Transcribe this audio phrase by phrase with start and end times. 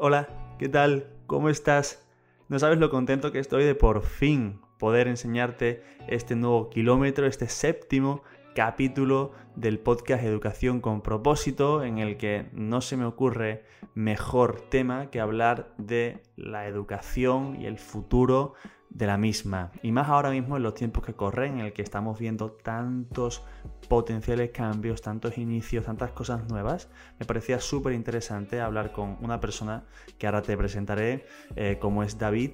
[0.00, 0.28] Hola,
[0.60, 1.08] ¿qué tal?
[1.26, 2.06] ¿Cómo estás?
[2.48, 7.48] No sabes lo contento que estoy de por fin poder enseñarte este nuevo kilómetro, este
[7.48, 8.22] séptimo
[8.54, 13.64] capítulo del podcast Educación con propósito, en el que no se me ocurre
[13.96, 18.54] mejor tema que hablar de la educación y el futuro
[18.90, 19.72] de la misma.
[19.82, 23.42] Y más ahora mismo en los tiempos que corren, en el que estamos viendo tantos
[23.88, 26.88] potenciales cambios, tantos inicios, tantas cosas nuevas,
[27.18, 29.84] me parecía súper interesante hablar con una persona
[30.18, 32.52] que ahora te presentaré, eh, como es David,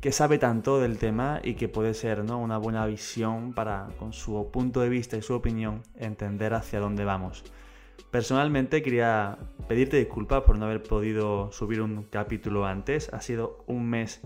[0.00, 2.38] que sabe tanto del tema y que puede ser ¿no?
[2.38, 7.04] una buena visión para, con su punto de vista y su opinión, entender hacia dónde
[7.04, 7.44] vamos.
[8.10, 13.12] Personalmente quería pedirte disculpas por no haber podido subir un capítulo antes.
[13.12, 14.22] Ha sido un mes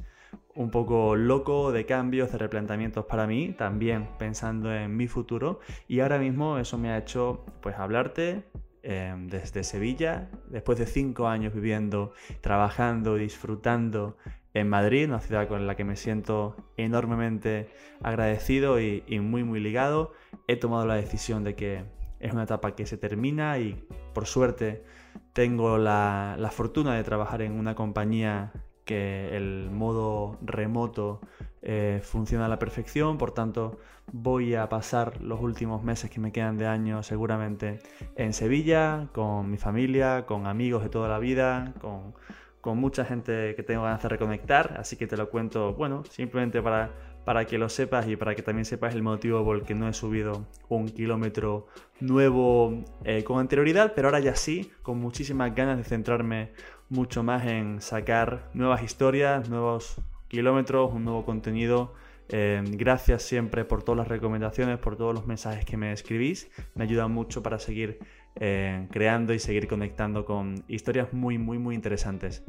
[0.54, 5.60] un poco loco de cambios, de replanteamientos para mí, también pensando en mi futuro.
[5.88, 8.44] Y ahora mismo eso me ha hecho pues hablarte
[8.82, 14.16] em, desde Sevilla, después de cinco años viviendo, trabajando, disfrutando
[14.52, 17.70] en Madrid, una ciudad con la que me siento enormemente
[18.02, 20.12] agradecido y, muy muy ligado.
[20.48, 21.84] He tomado la decisión de que
[22.18, 24.84] es una etapa que se termina y por suerte
[25.32, 28.52] tengo la, la fortuna de trabajar en una compañía
[28.90, 31.20] que el modo remoto
[31.62, 33.78] eh, funciona a la perfección, por tanto
[34.10, 37.78] voy a pasar los últimos meses que me quedan de año seguramente
[38.16, 42.14] en Sevilla, con mi familia, con amigos de toda la vida, con,
[42.60, 46.60] con mucha gente que tengo ganas de reconectar, así que te lo cuento, bueno, simplemente
[46.60, 46.90] para,
[47.24, 49.88] para que lo sepas y para que también sepas el motivo por el que no
[49.88, 51.68] he subido un kilómetro
[52.00, 56.50] nuevo eh, con anterioridad, pero ahora ya sí, con muchísimas ganas de centrarme
[56.90, 59.96] mucho más en sacar nuevas historias, nuevos
[60.28, 61.94] kilómetros, un nuevo contenido.
[62.28, 66.50] Eh, gracias siempre por todas las recomendaciones, por todos los mensajes que me escribís.
[66.74, 68.00] Me ayudan mucho para seguir
[68.36, 72.44] eh, creando y seguir conectando con historias muy, muy, muy interesantes.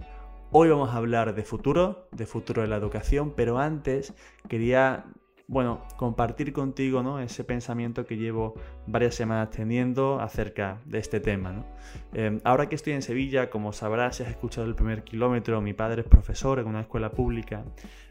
[0.52, 4.14] Hoy vamos a hablar de futuro, de futuro de la educación, pero antes
[4.50, 5.06] quería
[5.52, 7.20] bueno, compartir contigo ¿no?
[7.20, 8.56] ese pensamiento que llevo
[8.88, 11.66] varias semanas teniendo acerca de este tema.
[12.14, 15.74] Em, ahora que estoy en Sevilla, como sabrás si has escuchado el primer kilómetro, mi
[15.74, 17.66] padre es profesor en una escuela pública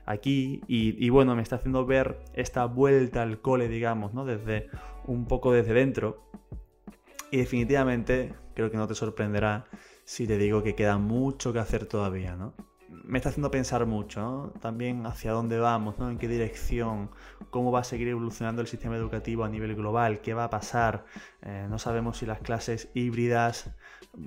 [0.04, 4.26] aquí y, bueno, me está haciendo ver esta vuelta al cole, digamos, ¿no?
[4.26, 4.68] desde
[5.06, 6.30] un poco desde dentro.
[7.30, 9.64] Y definitivamente creo que no te sorprenderá
[10.04, 12.52] si te digo que queda mucho que hacer todavía, ¿no?
[12.90, 14.52] Me está haciendo pensar mucho.
[14.60, 16.10] También hacia dónde vamos, ¿no?
[16.10, 17.10] En qué dirección,
[17.50, 21.04] cómo va a seguir evolucionando el sistema educativo a nivel global, qué va a pasar.
[21.42, 23.70] Eh, no sabemos si las clases híbridas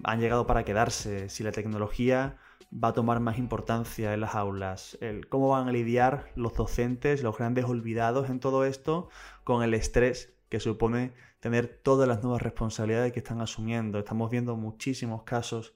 [0.04, 2.38] han llegado para quedarse, si la tecnología
[2.74, 4.98] va a tomar más importancia en las aulas,
[5.30, 9.10] cómo van a lidiar los docentes, los grandes olvidados en todo esto,
[9.44, 14.00] con el estrés que supone tener todas las nuevas responsabilidades que están asumiendo.
[14.00, 15.76] Estamos viendo muchísimos casos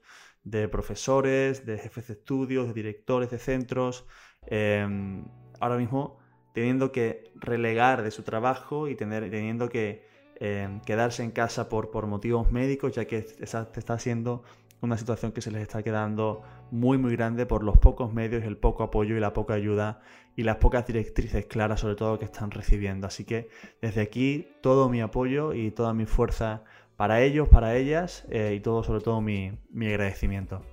[0.49, 4.05] de profesores, de jefes de estudios, de directores de centros,
[4.47, 5.25] em,
[5.59, 6.19] ahora mismo
[6.53, 10.05] teniendo que relegar de su trabajo y tener, teniendo que
[10.39, 14.43] em, quedarse en casa por, por motivos médicos, ya que está, está siendo
[14.81, 18.57] una situación que se les está quedando muy muy grande por los pocos medios, el
[18.57, 20.01] poco apoyo y la poca ayuda
[20.35, 23.07] y las pocas directrices claras sobre todo que están recibiendo.
[23.07, 23.49] Así que
[23.81, 26.63] desde aquí todo mi apoyo y toda mi fuerza
[26.97, 30.63] para ellos, para ellas eh, y todo, sobre todo mi, agradecimiento.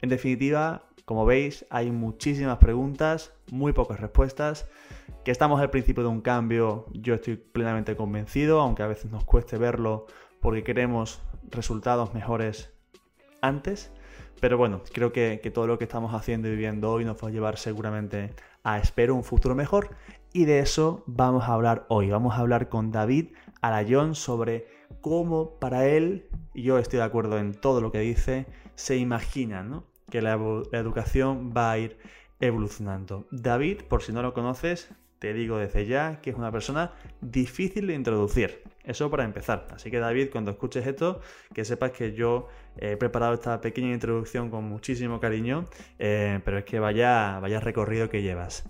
[0.00, 4.66] En definitiva, como veis, hay muchísimas preguntas, muy pocas respuestas.
[5.24, 9.24] Que estamos al principio de un cambio, yo estoy plenamente convencido, aunque a veces nos
[9.24, 10.06] cueste verlo
[10.40, 11.20] porque queremos
[11.50, 12.72] resultados mejores
[13.40, 13.90] antes.
[14.40, 17.28] Pero bueno, creo que, que, todo lo que estamos haciendo y viviendo hoy nos va
[17.28, 19.90] a llevar seguramente a, espero, un futuro mejor.
[20.32, 22.10] Y de eso vamos a hablar hoy.
[22.10, 23.32] Vamos a hablar con David
[23.62, 24.66] Alayón sobre
[25.00, 29.82] cómo para él, y yo estoy de acuerdo en todo lo que dice, se imagina
[30.10, 30.34] que la,
[30.72, 31.98] educación va a ir
[32.40, 33.26] evolucionando.
[33.30, 37.86] David, por si no lo conoces, te digo desde ya que es una persona difícil
[37.86, 38.62] de introducir.
[38.84, 39.66] Eso para empezar.
[39.70, 41.20] Así que David, cuando escuches esto,
[41.54, 45.64] que sepas que yo he preparado esta pequeña introducción con muchísimo cariño,
[45.98, 48.68] eh, pero es que vaya, vaya recorrido que llevas.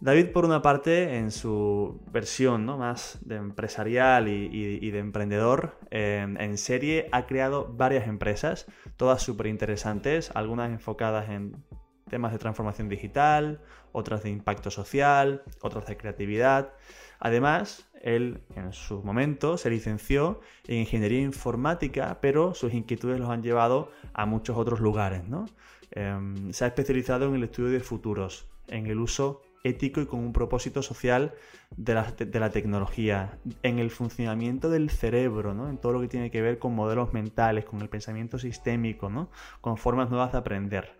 [0.00, 2.78] David, por una parte, en su versión ¿no?
[2.78, 8.66] más de empresarial y, de emprendedor en serie, ha creado varias empresas,
[8.96, 11.62] todas súper interesantes, algunas enfocadas en
[12.08, 13.60] temas de transformación digital,
[13.92, 16.72] otras de impacto social, otras de creatividad.
[17.18, 23.42] Además, él en su momento se licenció en ingeniería informática, pero sus inquietudes los han
[23.42, 25.28] llevado a muchos otros lugares.
[25.28, 25.44] ¿no?
[25.90, 30.20] Em, se ha especializado en el estudio de futuros, en el uso ético y con
[30.20, 31.34] un propósito social
[31.76, 35.68] de la, tecnología, en el funcionamiento del cerebro, ¿no?
[35.68, 39.30] en todo lo que tiene que ver con modelos mentales, con el pensamiento sistémico, ¿no?
[39.60, 40.98] con formas nuevas de aprender.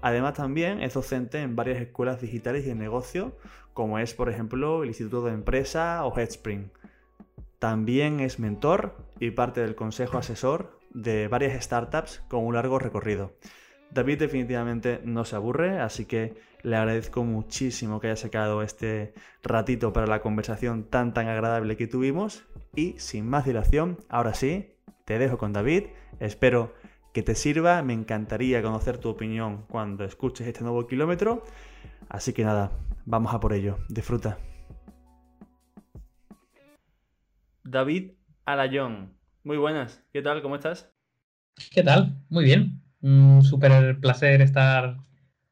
[0.00, 3.36] Además también es docente en varias escuelas digitales y de negocio,
[3.72, 6.70] como es por ejemplo el Instituto de Empresa o Headspring.
[7.58, 13.32] También es mentor y parte del consejo asesor de varias startups con un largo recorrido.
[13.92, 19.12] David definitivamente no se aburre, así que le agradezco muchísimo que haya sacado este
[19.42, 22.44] ratito para la conversación tan tan agradable que tuvimos.
[22.74, 24.72] Y sin más dilación, ahora sí,
[25.04, 25.84] te dejo con David.
[26.20, 26.74] Espero
[27.12, 27.82] que te sirva.
[27.82, 31.42] Me encantaría conocer tu opinión cuando escuches este nuevo kilómetro.
[32.08, 32.72] Así que nada,
[33.04, 33.76] vamos a por ello.
[33.90, 34.38] Disfruta.
[37.62, 38.12] David
[38.46, 39.18] Alayón.
[39.44, 40.02] Muy buenas.
[40.12, 40.40] ¿Qué tal?
[40.40, 40.90] ¿Cómo estás?
[41.70, 42.16] ¿Qué tal?
[42.30, 42.81] Muy bien.
[43.02, 44.96] Un súper placer estar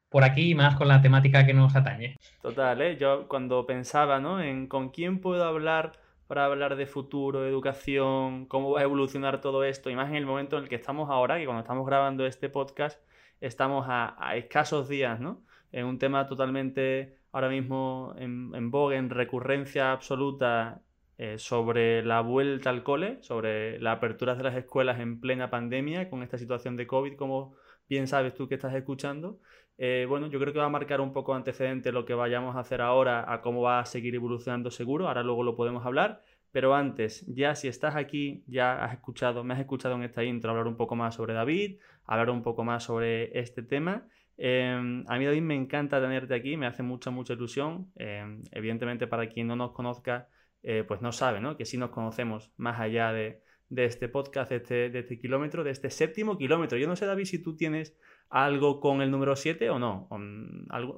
[0.08, 2.17] por aquí, más con la temática que nos atañe.
[2.43, 2.97] Total, ¿eh?
[2.97, 4.41] Yo cuando pensaba, ¿no?
[4.43, 5.93] En con quién puedo hablar
[6.26, 10.26] para hablar de futuro, educación, cómo va a evolucionar todo esto, y más en el
[10.26, 13.00] momento en el que estamos ahora, que cuando estamos grabando este podcast,
[13.41, 15.43] estamos a, escasos días, ¿no?
[15.73, 20.82] En un tema totalmente ahora mismo en, en vogue, en recurrencia absoluta
[21.22, 26.08] eh, sobre la vuelta al cole, sobre la apertura de las escuelas en plena pandemia
[26.08, 27.55] con esta situación de COVID, como
[27.90, 29.38] bien sabes tú que estás escuchando.
[29.76, 32.61] Eh, bueno, yo creo que va a marcar un poco antecedente lo que vayamos a
[32.61, 36.22] hacer ahora a cómo va a seguir evolucionando seguro, ahora luego lo podemos hablar,
[36.52, 40.52] pero antes, ya si estás aquí, ya has escuchado, me has escuchado en esta intro
[40.52, 44.06] hablar un poco más sobre David, hablar un poco más sobre este tema.
[44.38, 47.93] Em, a mí David me encanta tenerte aquí, me hace mucha, mucha ilusión.
[47.96, 50.28] Em, evidentemente para quien no nos conozca,
[50.62, 51.56] eh, pues no sabe, ¿no?
[51.56, 53.42] Que sí nos conocemos más allá de,
[53.74, 56.78] este podcast, de este, de este, kilómetro, de este séptimo kilómetro.
[56.78, 57.96] Yo no sé, David, si tú tienes
[58.28, 60.08] algo con el número 7 o no.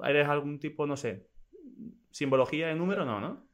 [0.03, 1.27] ¿Eres algún tipo, no sé,
[2.11, 3.05] simbología de número?
[3.05, 3.47] No, ¿no?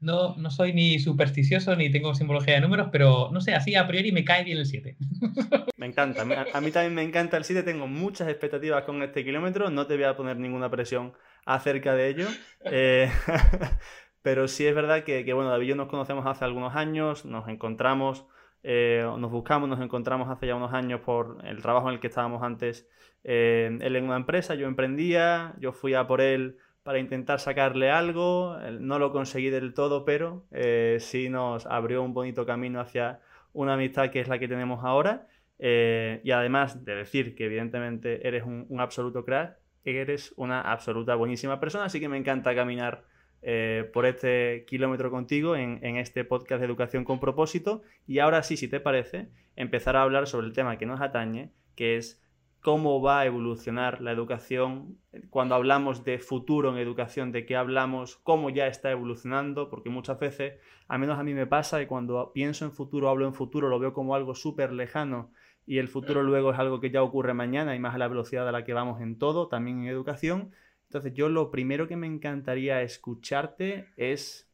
[0.00, 3.86] No, no soy ni supersticioso ni tengo simbología de números, pero no sé, así a
[3.86, 4.96] priori me cae bien el 7.
[5.76, 9.68] Me encanta, a mí también me encanta el 7, tengo muchas expectativas con este kilómetro,
[9.68, 11.12] no te voy a poner ninguna presión
[11.44, 12.28] acerca de ello.
[12.64, 13.10] Eh,
[14.22, 17.48] Pero sí es verdad que, bueno, David y yo nos conocemos hace algunos años, nos
[17.48, 18.24] encontramos,
[18.62, 22.06] eh, nos buscamos, nos encontramos hace ya unos años por el trabajo en el que
[22.06, 22.88] estábamos antes.
[23.24, 27.90] Eh, él en una empresa, yo emprendía, yo fui a por él para intentar sacarle
[27.90, 33.20] algo, no lo conseguí del todo, pero eh, sí nos abrió un bonito camino hacia
[33.52, 35.26] una amistad que es la que tenemos ahora.
[35.58, 41.60] y además de decir que evidentemente eres un, un absoluto crack, eres una absoluta buenísima
[41.60, 43.04] persona, así que me encanta caminar
[43.42, 47.82] eh, por este kilómetro contigo en, este podcast de Educación con propósito.
[48.06, 51.50] Y ahora sí, si te parece, empezar a hablar sobre el tema que nos atañe,
[51.74, 52.22] que es
[52.60, 54.98] cómo va a evolucionar la educación,
[55.30, 60.20] cuando hablamos de futuro en educación, de qué hablamos, cómo ya está evolucionando, porque muchas
[60.20, 63.68] veces, al menos a mí me pasa, y cuando pienso en futuro, hablo en futuro,
[63.68, 65.32] lo veo como algo súper lejano
[65.66, 68.48] y el futuro luego es algo que ya ocurre mañana y más a la velocidad
[68.48, 70.50] a la que vamos en todo, también en educación.
[70.92, 74.52] Entonces yo lo primero que me encantaría escucharte es,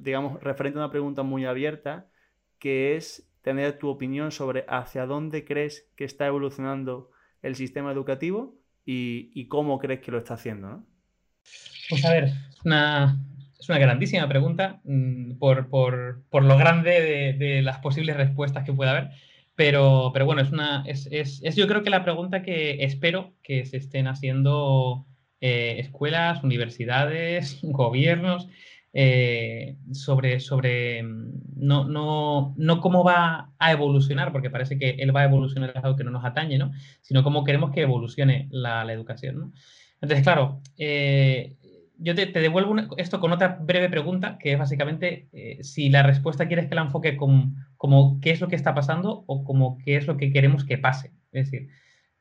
[0.00, 2.08] digamos, referente a una pregunta muy abierta,
[2.58, 7.10] que es tener tu opinión sobre hacia dónde crees que está evolucionando
[7.42, 8.56] el sistema educativo
[8.86, 10.68] y, cómo crees que lo está haciendo.
[10.68, 10.86] ¿no?
[11.90, 13.18] Pues a ver, es una,
[13.68, 19.10] grandísima pregunta mm, por, lo grande de, las posibles respuestas que pueda haber.
[19.54, 23.34] Pero, pero bueno, es, una, es, es, es yo creo que la pregunta que espero
[23.42, 25.06] que se estén haciendo
[25.44, 28.48] eh, escuelas, universidades, gobiernos,
[28.92, 35.14] eh, sobre, sobre mm, no, no, no, cómo va a evolucionar, porque parece que él
[35.14, 36.70] va a evolucionar algo que no nos atañe, ¿no?
[37.00, 39.36] sino cómo queremos que evolucione la, educación.
[39.36, 39.52] ¿no?
[40.00, 41.56] Entonces, claro, eh,
[41.98, 45.28] yo te, devuelvo esto con otra breve pregunta, que es básicamente
[45.62, 49.24] si la respuesta quieres que la enfoque como, como qué es lo que está pasando
[49.26, 51.10] o como qué es lo que queremos que pase.
[51.32, 51.68] Es decir,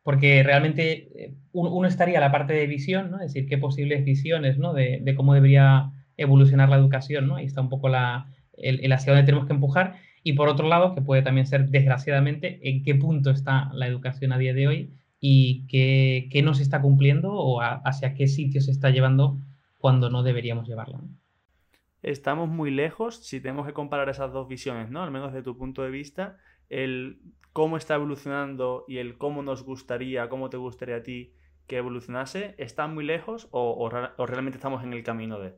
[0.03, 3.17] porque realmente eh, uno estaría la parte de visión, ¿no?
[3.17, 4.73] Es decir, qué posibles visiones, ¿no?
[4.73, 7.35] De, cómo debería evolucionar la educación, ¿no?
[7.35, 9.97] Ahí está un poco la, el, hacia dónde tenemos que empujar.
[10.23, 14.31] Y por otro lado, que puede también ser, desgraciadamente, en qué punto está la educación
[14.33, 18.61] a día de hoy y qué, qué no se está cumpliendo o hacia qué sitio
[18.61, 19.39] se está llevando
[19.77, 20.99] cuando no deberíamos llevarla.
[22.03, 25.03] Estamos muy lejos si tenemos que comparar esas dos visiones, ¿no?
[25.03, 26.37] Al menos de tu punto de vista,
[26.71, 27.19] el
[27.53, 31.33] cómo está evolucionando y el cómo nos gustaría, cómo te gustaría a ti
[31.67, 33.89] que evolucionase, ¿están muy lejos o,
[34.25, 35.53] realmente estamos en el camino de?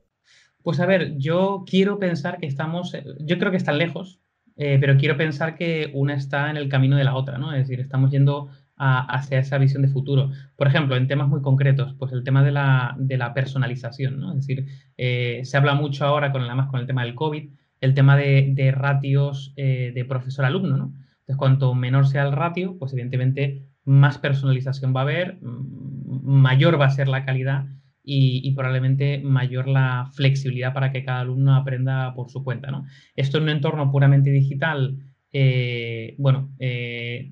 [0.61, 4.21] Pues a ver, yo quiero pensar que estamos, yo creo que están lejos,
[4.55, 7.51] eh, pero quiero pensar que una está en el camino de la otra, ¿no?
[7.53, 10.31] Es decir, estamos yendo hacia esa visión de futuro.
[10.55, 14.31] Por ejemplo, en temas muy concretos, pues el tema de la, personalización, ¿no?
[14.31, 14.65] Es decir,
[14.97, 17.49] eh, se habla mucho ahora, con, además con el tema del COVID,
[17.81, 20.93] el tema de, ratios eh, de profesor-alumno, ¿no?
[21.23, 26.87] Entonces, cuanto menor sea el ratio, pues evidentemente más personalización va a haber, mayor va
[26.87, 27.65] a ser la calidad
[28.03, 32.69] y, probablemente mayor la flexibilidad para que cada alumno aprenda por su cuenta.
[32.69, 32.85] ¿no?
[33.15, 34.97] Esto en un entorno puramente digital,
[35.31, 37.31] eh, bueno, eh,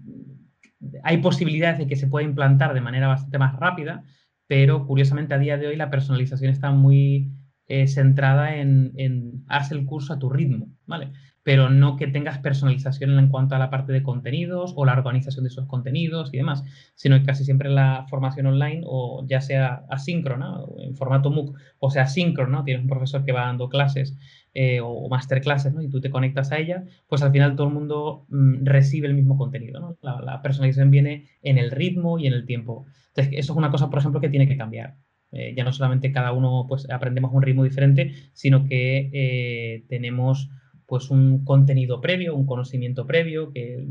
[1.03, 4.03] hay posibilidades de que se pueda implantar de manera bastante más rápida,
[4.47, 7.33] pero curiosamente a día de hoy la personalización está muy
[7.67, 11.11] eh, centrada en, en haz el curso a tu ritmo, ¿vale?
[11.43, 15.43] Pero no que tengas personalización en cuanto a la parte de contenidos o la organización
[15.43, 16.63] de esos contenidos y demás,
[16.95, 21.89] sino que casi siempre la formación online, o ya sea asíncrona, en formato MOOC, o
[21.89, 24.17] sea asíncrona, tienes un profesor que va dando clases
[24.53, 25.81] eh, o masterclasses, ¿no?
[25.81, 29.13] Y tú te conectas a ella, pues al final todo el mundo mm, recibe el
[29.13, 29.97] mismo contenido, ¿no?
[30.01, 32.85] La, personalización viene en el ritmo y en el tiempo.
[33.09, 34.97] Entonces, eso es una cosa, por ejemplo, que tiene que cambiar.
[35.31, 40.49] Eh, ya no solamente cada uno pues aprendemos un ritmo diferente, sino que eh, tenemos
[40.91, 43.87] pues un contenido previo, un conocimiento previo, que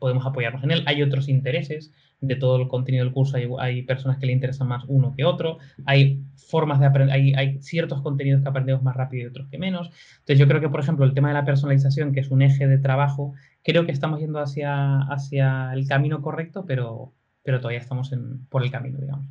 [0.00, 0.82] podemos apoyarnos en él.
[0.86, 4.82] Hay otros intereses de todo el contenido del curso, hay, personas que le interesan más
[4.88, 9.26] uno que otro, hay formas de aprender, hay, ciertos contenidos que aprendemos más rápido y
[9.26, 9.92] otros que menos.
[10.18, 12.66] Entonces yo creo que, por ejemplo, el tema de la personalización, que es un eje
[12.66, 17.14] de trabajo, creo que estamos yendo hacia, hacia el camino correcto, pero,
[17.44, 18.12] pero todavía estamos
[18.48, 19.28] por el camino, digamos.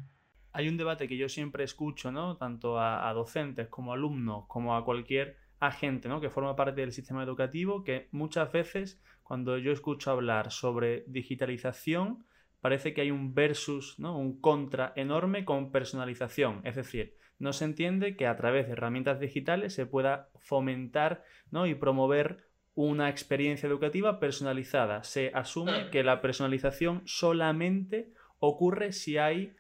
[0.53, 2.37] Hay un debate que yo siempre escucho, ¿no?
[2.37, 6.21] Tanto a, a docentes como a alumnos, como a cualquier a gente ¿no?
[6.21, 12.25] que forma parte del sistema educativo que muchas veces cuando yo escucho hablar sobre digitalización
[12.61, 14.17] parece que hay un versus, ¿no?
[14.17, 16.61] un contra enorme con personalización.
[16.63, 21.67] Es decir, no se entiende que a través de herramientas digitales se pueda fomentar ¿no?
[21.67, 25.03] y promover una experiencia educativa personalizada.
[25.03, 29.53] Se asume que la personalización solamente ocurre si hay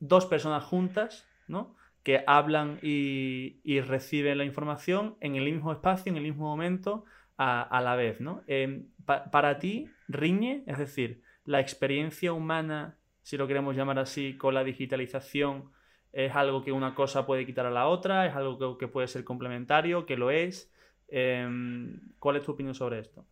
[0.00, 1.76] dos personas juntas, ¿no?
[2.06, 7.04] Que hablan y, reciben la información en el mismo espacio, en el mismo momento,
[7.36, 8.44] a, la vez, ¿no?
[8.46, 14.54] Em, para ti, riñe, es decir, la experiencia humana, si lo queremos llamar así, con
[14.54, 15.72] la digitalización,
[16.12, 19.24] es algo que una cosa puede quitar a la otra, es algo que, puede ser
[19.24, 20.72] complementario, que lo es.
[21.08, 23.26] Em, ¿Cuál es tu opinión sobre esto?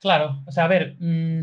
[0.00, 1.42] Claro, o sea, a ver, mm,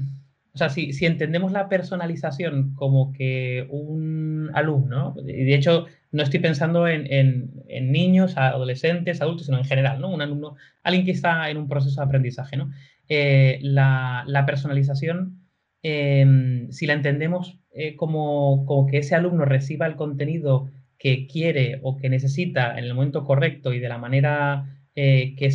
[0.53, 6.24] o sea, si, si, entendemos la personalización como que un alumno, y de hecho no
[6.24, 10.13] estoy pensando en, niños, adolescentes, adultos, sino en general, ¿no?
[10.13, 12.72] Un alumno, alguien que está en un proceso de aprendizaje, ¿no?
[13.10, 15.41] Eh, la, personalización,
[15.84, 21.98] em, si la entendemos eh, como, que ese alumno reciba el contenido que quiere o
[21.98, 25.48] que necesita en el momento correcto y de la manera eh, que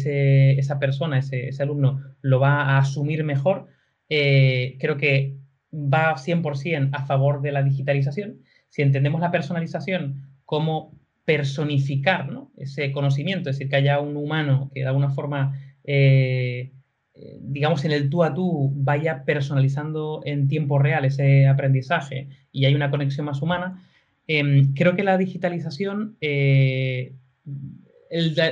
[0.59, 3.69] esa persona, ese, ese alumno, lo va a asumir mejor,
[4.09, 5.39] creo que
[5.73, 8.43] va 100% a favor de la digitalización.
[8.69, 14.81] Si entendemos la personalización como personificar ese conocimiento, es decir, que haya un humano que
[14.81, 16.73] de alguna forma, eh,
[17.15, 22.65] eh, digamos, en el tú a tú vaya personalizando en tiempo real ese aprendizaje y
[22.65, 23.81] hay una conexión más humana,
[24.27, 26.17] em, creo que la digitalización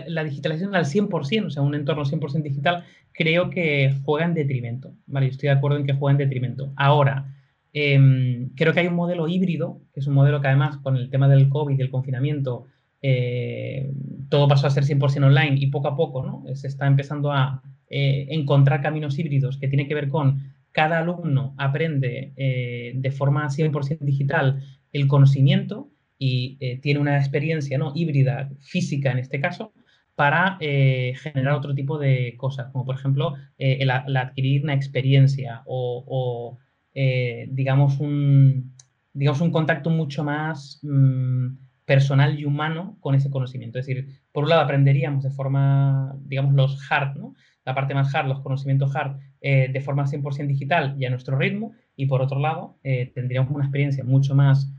[0.06, 4.94] la digitalización al 100%, o sea, un entorno 100% digital, creo que juega en detrimento.
[5.08, 6.72] Vale, estoy de acuerdo en que juega en detrimento.
[6.76, 7.37] Ahora,
[7.72, 11.10] em, creo que hay un modelo híbrido, que es un modelo que además con el
[11.10, 12.66] tema del COVID y el confinamiento,
[13.00, 13.92] eh,
[14.28, 16.44] todo pasó a ser 100% online y poco a poco ¿no?
[16.56, 21.54] se está empezando a eh, encontrar caminos híbridos que tiene que ver con cada alumno
[21.58, 27.92] aprende eh, de forma 100% digital el conocimiento y tiene una experiencia ¿no?
[27.94, 29.72] híbrida, física en este caso,
[30.16, 36.58] para generar otro tipo de cosas, como por ejemplo eh, el, adquirir una experiencia o,
[37.00, 38.74] eh, digamos, un,
[39.12, 41.46] digamos, un contacto mucho más mm,
[41.84, 43.78] personal y humano con ese conocimiento.
[43.78, 47.34] Es decir, por un lado aprenderíamos de forma, digamos, los hard, ¿no?
[47.64, 51.72] la parte más hard, los conocimientos hard, de forma 100% digital y a nuestro ritmo,
[51.94, 54.72] y por otro lado tendríamos una experiencia mucho más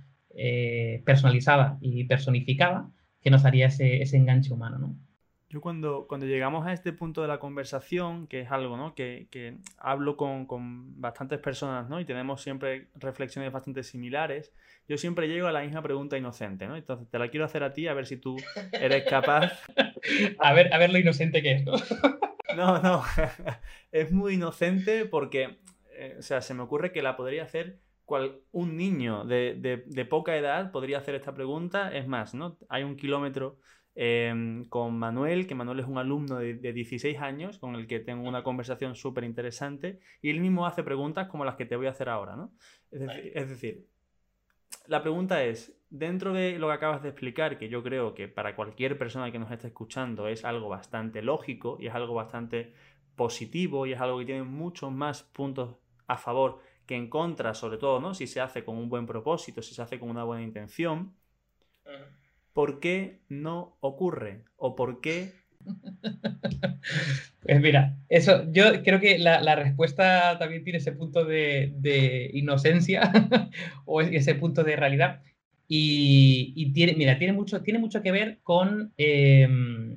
[1.05, 2.89] personalizada y personificada
[3.21, 4.79] que nos haría ese, ese enganche humano.
[4.79, 4.95] ¿no?
[5.49, 8.93] Yo cuando, cuando llegamos a este punto de la conversación, que es algo ¿no?
[8.93, 11.99] que, que hablo con, con, bastantes personas ¿no?
[11.99, 14.53] y tenemos siempre reflexiones bastante similares,
[14.87, 16.67] yo siempre llego a la misma pregunta inocente.
[16.67, 16.75] ¿no?
[16.75, 18.37] Entonces te la quiero hacer a ti a ver si tú
[18.71, 19.59] eres capaz.
[20.39, 21.65] a, ver, a ver lo inocente que es.
[21.65, 21.73] ¿no?
[22.55, 23.03] no, no.
[23.91, 25.57] es muy inocente porque
[25.99, 29.83] eh, o sea, se me ocurre que la podría hacer cual, un niño de, de,
[29.85, 31.93] de poca edad podría hacer esta pregunta.
[31.93, 32.57] Es más, ¿no?
[32.69, 33.57] hay un kilómetro
[34.01, 38.25] Em, con Manuel, que Manuel es un alumno de, 16 años con el que tengo
[38.29, 41.89] una conversación súper interesante y él mismo hace preguntas como las que te voy a
[41.89, 42.53] hacer ahora, ¿no?
[42.91, 43.87] Es decir,
[44.87, 48.55] la pregunta es, dentro de lo que acabas de explicar, que yo creo que para
[48.55, 52.71] cualquier persona que nos esté escuchando es algo bastante lógico y es algo bastante
[53.17, 55.75] positivo y es algo que tiene muchos más puntos
[56.07, 58.13] a favor que en contra, sobre todo, ¿no?
[58.13, 61.13] Si se hace con un buen propósito, si se hace con una buena intención.
[62.53, 64.43] ¿Por qué no ocurre?
[64.57, 65.33] ¿O por qué
[67.41, 73.11] Pues mira, eso, yo creo que la, respuesta también tiene ese punto de, inocencia
[73.85, 75.21] o ese punto de realidad.
[75.67, 78.93] Y, tiene, mira, tiene mucho, tiene mucho que ver con.
[78.97, 79.95] Em,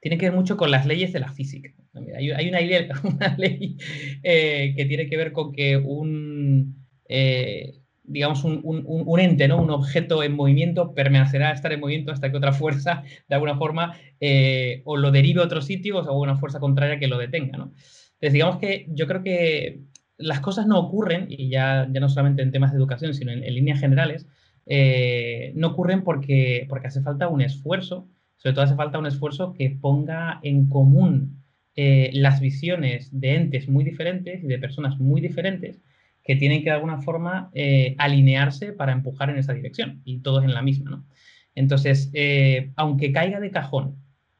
[0.00, 1.72] tiene que ver mucho con las leyes de la física.
[2.16, 3.76] hay, una, ley,
[4.22, 6.86] eh, que tiene que ver con que un.
[7.08, 9.60] Eh, digamos, un, un, ente, ¿no?
[9.60, 13.96] un objeto en movimiento, permanecerá estar en movimiento hasta que otra fuerza, de alguna forma,
[14.20, 17.56] eh, o lo derive a otro sitio o una fuerza contraria que lo detenga.
[17.56, 17.64] ¿no?
[17.64, 19.80] Entonces, digamos que yo creo que
[20.18, 23.40] las cosas no ocurren, y ya, ya no solamente en temas de educación, sino en,
[23.40, 24.26] líneas generales,
[24.66, 29.54] eh, no ocurren porque, porque hace falta un esfuerzo, sobre todo hace falta un esfuerzo
[29.54, 31.42] que ponga en común
[31.76, 35.80] eh, las visiones de entes muy diferentes y de personas muy diferentes,
[36.24, 40.42] que tienen que de alguna forma eh, alinearse para empujar en esa dirección y todos
[40.42, 40.90] en la misma.
[40.90, 41.04] ¿no?
[41.54, 43.96] Entonces, eh, aunque caiga de cajón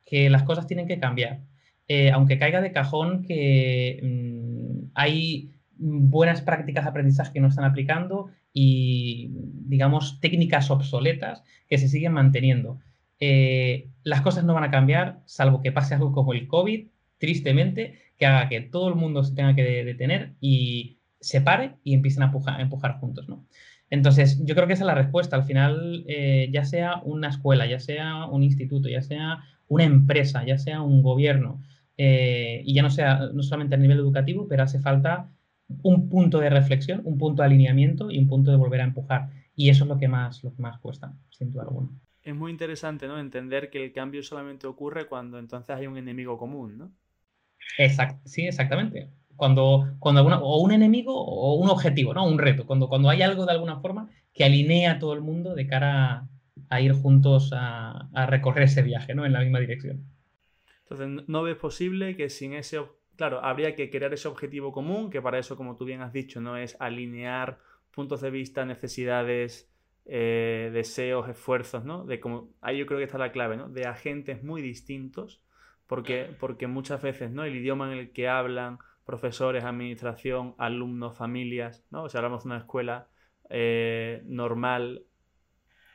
[0.07, 1.43] que las cosas tienen que cambiar,
[1.87, 7.65] eh, aunque caiga de cajón que mm, hay buenas prácticas de aprendizaje que no están
[7.65, 12.81] aplicando y, digamos, técnicas obsoletas que se siguen manteniendo.
[14.05, 16.89] las cosas no van a cambiar, salvo que pase algo como el COVID,
[17.19, 21.95] tristemente, que haga que todo el mundo se tenga que detener y se pare y
[21.95, 23.47] empiecen a empujar, juntos, ¿no?
[23.91, 25.37] Entonces, yo creo que esa es la respuesta.
[25.37, 30.45] Al final, eh, ya sea una escuela, ya sea un instituto, ya sea una empresa,
[30.45, 31.63] ya sea un gobierno,
[31.97, 35.31] eh, y ya no sea no solamente a nivel educativo, pero hace falta
[35.83, 39.31] un punto de reflexión, un punto de alineamiento y un punto de volver a empujar.
[39.57, 41.89] Y eso es lo que más, lo que más cuesta, sin duda alguna.
[42.23, 43.19] Es muy interesante, ¿no?
[43.19, 46.93] Entender que el cambio solamente ocurre cuando entonces hay un enemigo común, ¿no?
[48.25, 52.27] Sí, exactamente cuando, cuando o un enemigo o un objetivo, ¿no?
[52.27, 55.55] Un reto, cuando, cuando hay algo de alguna forma que alinea a todo el mundo
[55.55, 56.29] de cara
[56.69, 59.25] a, ir juntos a, recorrer ese viaje, ¿no?
[59.25, 60.05] En la misma dirección.
[60.83, 62.83] Entonces, ¿no ves posible que sin ese...
[63.17, 66.41] Claro, habría que crear ese objetivo común, que para eso, como tú bien has dicho,
[66.41, 67.59] no es alinear
[67.93, 69.71] puntos de vista, necesidades,
[70.07, 72.05] eh, deseos, esfuerzos, ¿no?
[72.05, 73.69] De como, ahí yo creo que está la clave, ¿no?
[73.69, 75.41] De agentes muy distintos,
[75.87, 77.45] porque, porque muchas veces, ¿no?
[77.45, 82.05] El idioma en el que hablan, profesores, administración, alumnos, familias, ¿no?
[82.05, 83.09] O sea, hablamos de una escuela
[83.51, 85.05] eh, normal,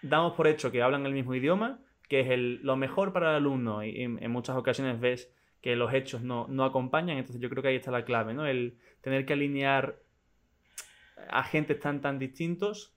[0.02, 3.36] damos por hecho que hablan el mismo idioma, que es el, lo mejor para el
[3.38, 7.70] alumno, y, en muchas ocasiones ves que los hechos no, acompañan, entonces yo creo que
[7.70, 8.46] ahí está la clave, ¿no?
[8.46, 9.98] El tener que alinear
[11.30, 12.96] agentes tan tan distintos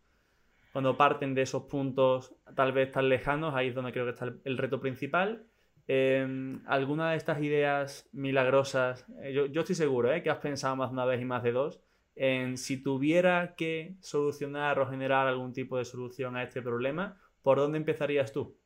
[0.73, 4.33] cuando parten de esos puntos tal vez tan lejanos, ahí es donde creo que está
[4.45, 5.45] el reto principal
[5.89, 10.91] Em, alguna de estas ideas milagrosas, eh, yo, estoy seguro eh, que has pensado más
[10.91, 11.81] de una vez y más de dos,
[12.15, 17.59] en si tuviera que solucionar o generar algún tipo de solución a este problema, ¿por
[17.59, 18.57] dónde empezarías tú?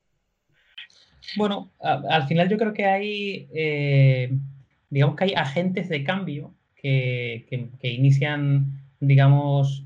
[1.36, 4.30] Bueno, al final yo creo que hay, eh,
[4.90, 7.46] digamos que hay agentes de cambio que,
[7.82, 9.84] inician, digamos,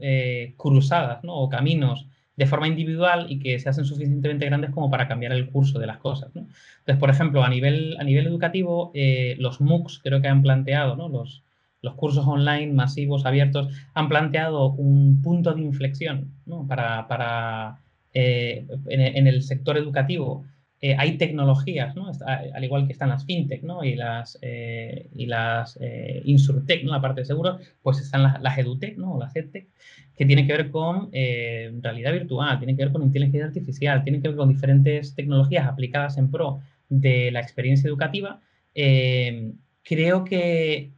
[0.59, 1.35] cruzadas ¿no?
[1.35, 2.10] o caminos
[2.41, 5.87] de forma individual y que se hacen suficientemente grandes como para cambiar el curso de
[5.87, 6.31] las cosas.
[6.35, 10.97] Entonces, por ejemplo, a nivel, a nivel educativo, eh, los MOOCs creo que han planteado,
[11.11, 11.43] los,
[11.83, 16.33] los cursos online masivos, abiertos, han planteado un punto de inflexión
[16.67, 17.81] para, para
[18.15, 20.47] eh, en, el sector educativo
[20.83, 22.11] eh, hay tecnologías, ¿no?
[22.27, 23.85] al igual que están las fintech ¿no?
[23.85, 26.93] y las, eh, y las eh, insurtech, ¿no?
[26.93, 29.13] la parte de seguros, pues están las, las edutech ¿no?
[29.13, 34.03] o las que tienen que ver con realidad virtual, tienen que ver con inteligencia artificial,
[34.05, 38.41] tienen que ver con diferentes tecnologías aplicadas en pro de la experiencia educativa.
[39.83, 40.93] creo que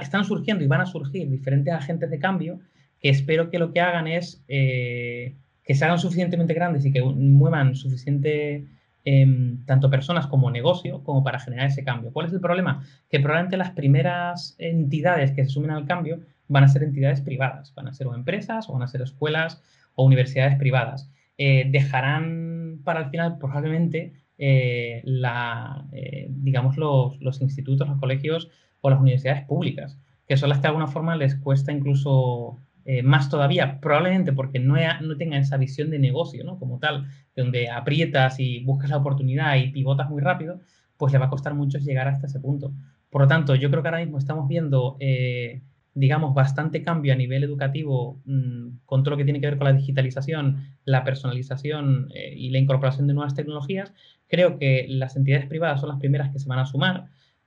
[0.00, 2.60] están surgiendo y van a surgir diferentes agentes de cambio
[3.00, 7.74] que espero que lo que hagan es que se hagan suficientemente grandes y que muevan
[7.74, 8.64] suficiente
[9.06, 12.10] Em, tanto personas como negocio, como para generar ese cambio.
[12.10, 12.82] ¿Cuál es el problema?
[13.10, 17.74] Que probablemente las primeras entidades que se sumen al cambio van a ser entidades privadas,
[17.74, 19.62] van a ser empresas, o van a ser escuelas
[19.94, 21.10] o universidades privadas.
[21.36, 28.50] Eh, dejarán para el final probablemente eh, la, eh, digamos los, los, institutos, los colegios
[28.80, 33.02] o las universidades públicas, que son las que de alguna forma les cuesta incluso eh,
[33.02, 36.58] más todavía, probablemente porque no, no tengan esa visión de negocio, ¿no?
[36.58, 40.60] Como tal, donde aprietas y buscas la oportunidad y pivotas muy rápido,
[40.96, 42.72] pues le va a costar mucho llegar hasta ese punto.
[43.10, 45.62] Por lo tanto, yo creo que ahora mismo estamos viendo eh,
[45.94, 49.66] digamos, bastante cambio a nivel educativo mm, con todo lo que tiene que ver con
[49.66, 53.94] la digitalización, la personalización eh, y la incorporación de nuevas tecnologías,
[54.28, 57.06] creo que las entidades privadas son las primeras que se van a sumar.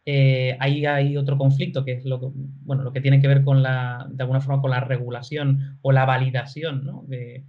[0.10, 3.43] Eh, ahí hay otro conflicto que es lo que, bueno, lo que tiene que ver
[3.43, 7.04] con la, de alguna forma con la regulación o la validación ¿no?
[7.08, 7.43] de,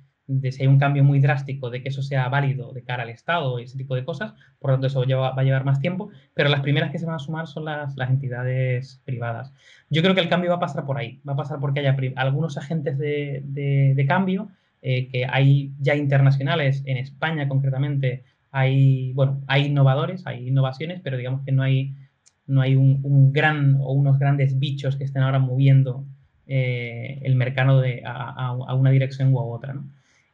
[0.50, 3.60] si hay un cambio muy drástico, de que eso sea válido de cara al Estado
[3.60, 6.48] y ese tipo de cosas, por lo tanto eso va a llevar más tiempo, pero
[6.48, 9.52] las primeras que se van a sumar son las, las entidades privadas.
[9.88, 11.96] Yo creo que el cambio va a pasar por ahí, va a pasar porque haya
[12.16, 14.48] algunos agentes de, de, cambio
[14.82, 21.16] eh, que hay ya internacionales, en España concretamente, hay, bueno, hay innovadores, hay innovaciones, pero
[21.16, 21.94] digamos que no hay,
[22.48, 26.04] no hay un, un gran o unos grandes bichos que estén ahora moviendo
[26.46, 29.74] eh, el mercado a, a, una dirección u otra.
[29.74, 29.84] ¿no?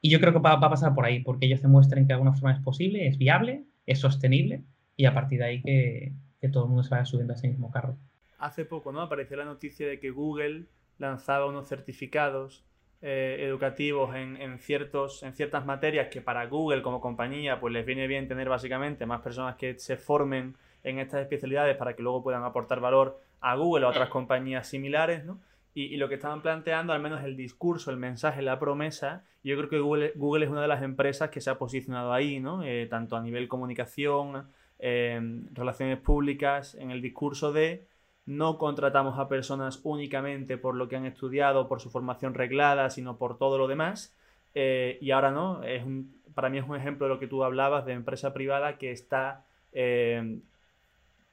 [0.00, 2.34] Y yo creo que va, a pasar por ahí, porque ellos demuestren que de alguna
[2.34, 4.62] forma es posible, es viable, es sostenible,
[4.96, 6.12] y a partir de ahí que,
[6.52, 7.96] todo el mundo se vaya subiendo a ese mismo carro.
[8.38, 9.00] Hace poco, ¿no?
[9.00, 10.66] Apareció la noticia de que Google
[10.98, 12.66] lanzaba unos certificados
[13.00, 18.06] eh, educativos en, ciertos, en ciertas materias que para Google como compañía pues les viene
[18.06, 22.44] bien tener básicamente más personas que se formen en estas especialidades para que luego puedan
[22.44, 25.40] aportar valor a Google o a otras compañías similares, ¿no?
[25.76, 29.68] Y, lo que estaban planteando, al menos el discurso, el mensaje, la promesa, yo creo
[29.68, 32.62] que Google, Google es una de las empresas que se ha posicionado ahí, ¿no?
[32.62, 34.46] Eh, tanto a nivel comunicación,
[34.78, 35.20] eh,
[35.52, 37.88] relaciones públicas, en el discurso de
[38.24, 43.18] no contratamos a personas únicamente por lo que han estudiado, por su formación reglada, sino
[43.18, 44.16] por todo lo demás.
[44.54, 45.60] Eh, y ahora no,
[46.34, 49.44] para mí es un ejemplo de lo que tú hablabas de empresa privada que está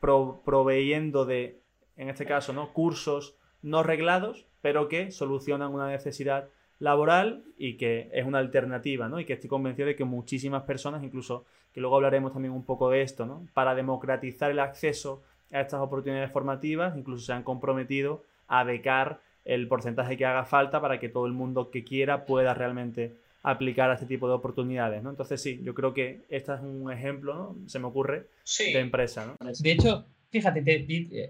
[0.02, 1.62] proveyendo de,
[1.96, 2.74] en este caso, ¿no?
[2.74, 9.20] cursos no reglados, pero que solucionan una necesidad laboral y que es una alternativa, ¿no?
[9.20, 12.90] Y que estoy convencido de que muchísimas personas, incluso que luego hablaremos también un poco
[12.90, 13.46] de esto, ¿no?
[13.54, 19.68] Para democratizar el acceso a estas oportunidades formativas, incluso se han comprometido a becar el
[19.68, 23.96] porcentaje que haga falta para que todo el mundo que quiera pueda realmente aplicar a
[23.96, 25.10] este tipo de oportunidades, ¿no?
[25.10, 27.56] Entonces sí, yo creo que este es un ejemplo, ¿no?
[27.68, 28.28] Se me ocurre,
[28.58, 29.36] de empresa, ¿no?
[29.40, 30.64] De hecho, Fíjate,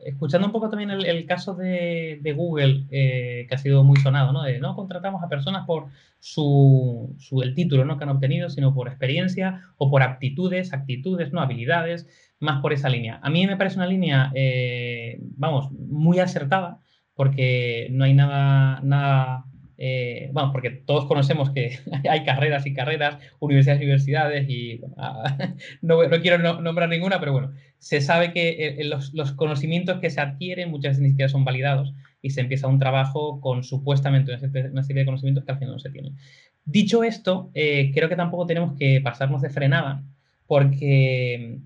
[0.05, 4.43] escuchando un poco también el, caso de, Google, eh, que ha sido muy sonado, ¿no?
[4.43, 5.87] De no contratamos a personas por
[6.19, 7.97] su, el título ¿no?
[7.97, 12.07] que han obtenido, sino por experiencia o por aptitudes, actitudes, no habilidades,
[12.39, 13.19] más por esa línea.
[13.23, 16.79] A mí me parece una línea, eh, vamos, muy acertada,
[17.15, 19.45] porque no hay nada, nada
[19.83, 24.81] eh, bueno, porque todos conocemos que hay carreras y carreras, universidades y universidades, y
[25.81, 30.11] no, no, quiero nombrar ninguna, pero bueno, se sabe que eh, los, los, conocimientos que
[30.11, 34.31] se adquieren muchas veces ni siquiera son validados y se empieza un trabajo con supuestamente
[34.71, 36.15] una serie de conocimientos que al final no se tienen.
[36.63, 40.03] Dicho esto, eh, creo que tampoco tenemos que pasarnos de frenada
[40.45, 41.59] porque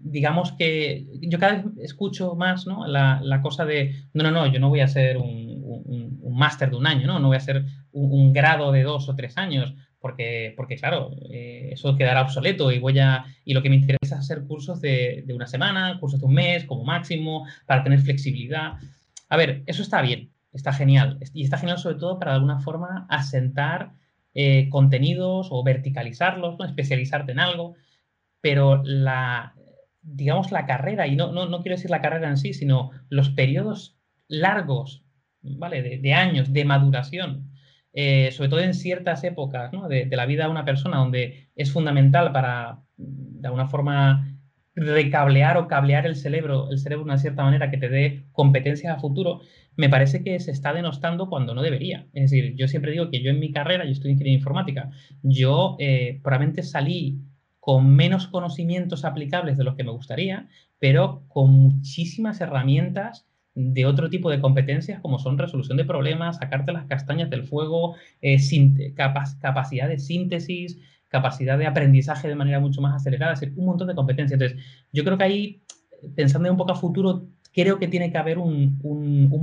[0.00, 2.86] digamos que yo cada vez escucho más ¿no?
[2.86, 6.76] la, la, cosa de, no, no, no, yo no voy a ser un, máster de
[6.76, 7.18] un año, ¿no?
[7.18, 11.70] No voy a hacer un, grado de dos o tres años, porque, porque claro, eh,
[11.72, 15.24] eso quedará obsoleto y voy a, y lo que me interesa es hacer cursos de,
[15.34, 18.74] una semana, cursos de un mes como máximo, para tener flexibilidad.
[19.28, 22.60] A ver, eso está bien, está genial, y está genial sobre todo para de alguna
[22.60, 23.92] forma asentar
[24.34, 26.64] eh, contenidos o verticalizarlos, ¿no?
[26.64, 27.74] especializarte en algo,
[28.40, 29.54] pero la,
[30.02, 33.30] digamos, la carrera, y no, no, no quiero decir la carrera en sí, sino los
[33.30, 33.96] periodos
[34.28, 35.03] largos
[35.44, 35.98] ¿vale?
[35.98, 37.50] De, años, de maduración,
[37.92, 42.32] eh, sobre todo en ciertas épocas de, la vida de una persona donde es fundamental
[42.32, 44.34] para, de alguna forma,
[44.74, 48.96] recablear o cablear el cerebro, el cerebro de una cierta manera que te dé competencias
[48.96, 49.40] a futuro,
[49.76, 52.06] me parece que se está denostando cuando no debería.
[52.12, 54.90] Es decir, yo siempre digo que yo en mi carrera, yo estoy en ingeniería informática,
[55.22, 57.20] yo eh, probablemente salí
[57.60, 64.10] con menos conocimientos aplicables de los que me gustaría, pero con muchísimas herramientas de otro
[64.10, 68.38] tipo de competencias como son resolución de problemas, sacarte las castañas del fuego, eh,
[68.94, 73.86] capacidad de síntesis, capacidad de aprendizaje de manera mucho más acelerada, es decir, un montón
[73.88, 74.40] de competencias.
[74.40, 75.62] Entonces, yo creo que ahí,
[76.16, 78.80] pensando un poco a futuro, creo que tiene que haber un,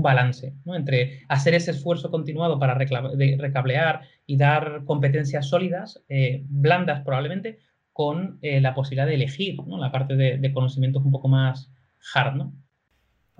[0.01, 7.59] balance entre hacer ese esfuerzo continuado para recablear y dar competencias sólidas, eh, blandas probablemente,
[7.93, 11.71] con eh, la posibilidad de elegir la parte de, de conocimientos un poco más
[12.13, 12.53] hard, ¿no?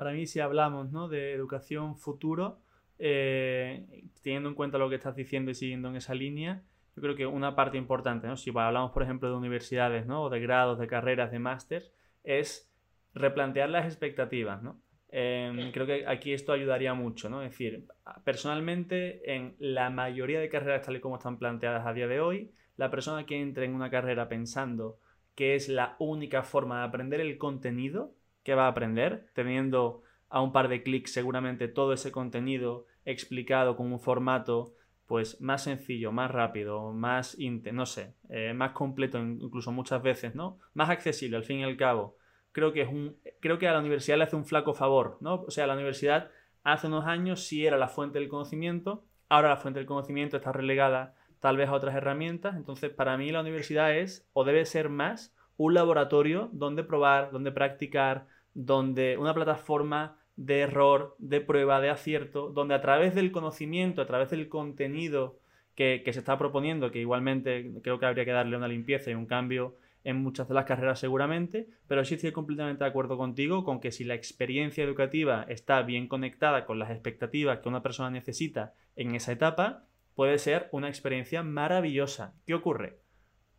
[0.02, 1.08] Para mí, si hablamos ¿no?
[1.10, 2.58] de educación futuro,
[2.98, 3.86] eh,
[4.24, 6.64] teniendo en cuenta lo que estás diciendo y siguiendo en esa línea,
[6.96, 8.36] yo creo que una parte importante, ¿no?
[8.36, 10.24] si hablamos, por ejemplo, de universidades, ¿no?
[10.24, 11.92] o de grados, de carreras, de máster,
[12.24, 12.74] es
[13.14, 14.64] replantear las expectativas.
[14.64, 14.82] ¿no?
[15.10, 17.44] Em, creo que aquí esto ayudaría mucho, ¿no?
[17.44, 17.86] Es decir,
[18.24, 22.56] personalmente, en la mayoría de carreras tal y como están planteadas a día de hoy,
[22.76, 24.98] la persona que entre en una carrera pensando
[25.36, 30.42] que es la única forma de aprender el contenido, que va a aprender, teniendo a
[30.42, 34.74] un par de clics seguramente todo ese contenido explicado con un formato
[35.06, 37.38] pues más sencillo, más rápido, más,
[37.74, 40.58] no sé, eh, más completo incluso muchas veces, ¿no?
[40.74, 42.16] Más accesible al fin y al cabo.
[42.54, 45.42] Creo que, es un, creo que a la universidad le hace un flaco favor, ¿no?
[45.42, 46.32] O sea, la universidad
[46.64, 50.54] hace unos años sí era la fuente del conocimiento, ahora la fuente del conocimiento está
[50.54, 54.88] relegada tal vez a otras herramientas, entonces para mí la universidad es o debe ser
[54.88, 61.92] más un laboratorio donde probar, donde practicar, donde una plataforma de error, de prueba, de
[61.92, 65.38] acierto, donde a través del conocimiento, a través del contenido
[65.76, 69.28] que, se está proponiendo, que igualmente creo que habría que darle una limpieza y un
[69.28, 73.80] cambio en muchas de las carreras seguramente, pero sí estoy completamente de acuerdo contigo con
[73.80, 78.74] que si la experiencia educativa está bien conectada con las expectativas que una persona necesita
[78.96, 82.34] en esa etapa, puede ser una experiencia maravillosa.
[82.48, 82.98] ¿Qué ocurre?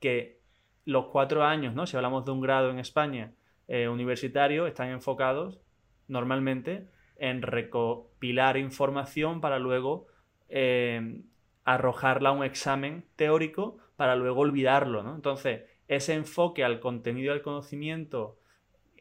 [0.01, 0.42] Que
[0.85, 1.87] los cuatro años, ¿no?
[1.87, 3.33] Si hablamos de un grado en España
[3.69, 5.61] eh, universitario, están enfocados
[6.09, 10.07] normalmente en recopilar información para luego
[10.49, 11.23] eh,
[11.65, 15.15] arrojarla a un examen teórico para luego olvidarlo, ¿no?
[15.15, 18.39] Entonces, ese enfoque al contenido del conocimiento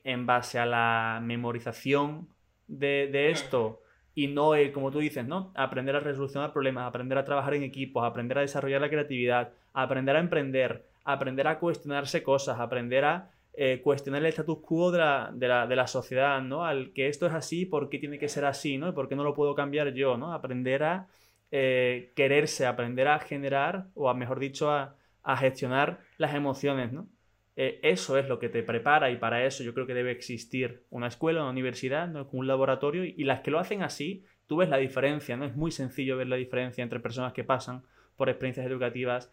[0.04, 2.30] en base a la memorización
[2.68, 3.82] de, esto
[4.14, 5.52] y no, como tú dices, ¿no?
[5.56, 10.16] Aprender a resolucionar problemas, aprender a trabajar en equipos, aprender a desarrollar la creatividad, aprender
[10.16, 15.88] a emprender, aprender a cuestionarse cosas, aprender a eh, cuestionar el status quo de la,
[15.88, 16.64] sociedad, ¿no?
[16.66, 18.94] Al que esto es así, ¿por qué tiene que ser así, ¿no?
[18.94, 20.34] ¿Por qué no lo puedo cambiar yo, ¿no?
[20.34, 21.08] Aprender a
[21.52, 24.96] eh, quererse, aprender a generar, o a, mejor dicho, a,
[25.38, 27.10] gestionar las emociones, ¿no?
[27.58, 30.86] Eh, eso es lo que te prepara y para eso yo creo que debe existir
[30.90, 32.28] una escuela, una universidad, ¿no?
[32.32, 35.46] un laboratorio y, las que lo hacen así, tú ves la diferencia, ¿no?
[35.46, 37.84] Es muy sencillo ver la diferencia entre personas que pasan
[38.16, 39.32] por experiencias educativas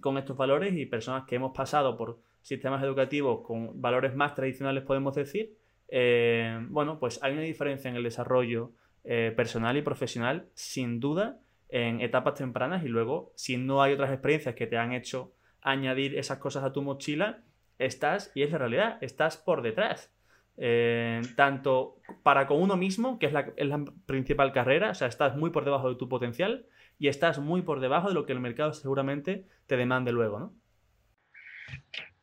[0.00, 4.84] con estos valores y personas que hemos pasado por sistemas educativos con valores más tradicionales,
[4.84, 5.56] podemos decir,
[5.88, 8.72] eh, bueno, pues hay una diferencia en el desarrollo
[9.04, 14.10] eh, personal y profesional, sin duda, en etapas tempranas y luego, si no hay otras
[14.10, 17.40] experiencias que te han hecho añadir esas cosas a tu mochila,
[17.78, 20.12] estás, y es la realidad, estás por detrás.
[20.60, 25.06] Eh, tanto para con uno mismo, que es la, es la, principal carrera, o sea,
[25.06, 26.66] estás muy por debajo de tu potencial
[26.98, 30.52] y estás muy por debajo de lo que el mercado seguramente te demande luego, ¿no?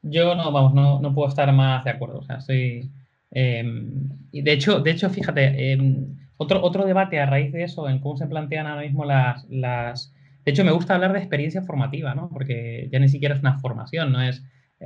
[0.01, 2.19] Yo no, vamos, no, no puedo estar más de acuerdo.
[2.19, 2.91] O sea, soy.
[3.31, 7.89] Em, y de hecho, de hecho, fíjate, em, otro, otro debate a raíz de eso,
[7.89, 10.13] en cómo se plantean ahora mismo las, las.
[10.43, 12.29] De hecho, me gusta hablar de experiencia formativa, ¿no?
[12.29, 14.43] Porque ya ni siquiera es una formación, no es.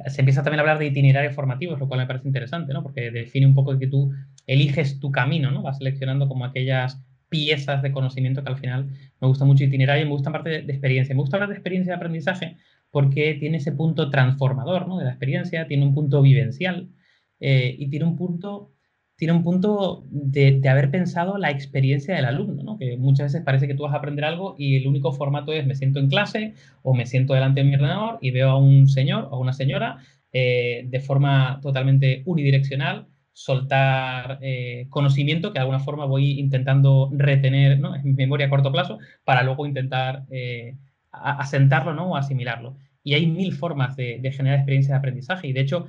[0.08, 2.84] Se empieza también a hablar de itinerarios formativos, lo cual me parece interesante, ¿no?
[2.84, 4.13] Porque define un poco que tú
[4.47, 5.63] eliges tu camino, ¿no?
[5.63, 8.89] Vas seleccionando como aquellas piezas de conocimiento que al final
[9.22, 11.15] me gusta mucho itinerario me gusta parte de, de experiencia.
[11.15, 12.58] Me gusta hablar de experiencia de aprendizaje
[12.92, 14.98] porque tiene ese punto transformador ¿no?
[14.98, 16.89] de la experiencia, tiene un punto vivencial
[17.39, 18.74] eh, y tiene un punto,
[19.15, 22.78] tiene un punto de, haber pensado la experiencia del alumno, ¿no?
[22.78, 25.65] que muchas veces parece que tú vas a aprender algo y el único formato es
[25.65, 28.88] me siento en clase o me siento delante de mi ordenador y veo a un
[28.88, 30.00] señor o una señora
[30.32, 33.08] eh, de forma totalmente unidireccional
[33.39, 37.95] soltar eh, conocimiento que de alguna forma voy intentando retener ¿no?
[37.95, 40.25] en memoria a corto plazo para luego intentar
[41.12, 42.12] asentarlo ¿no?
[42.12, 42.75] o asimilarlo.
[43.02, 45.47] Y hay mil formas de, generar experiencia de aprendizaje.
[45.47, 45.88] Y de hecho,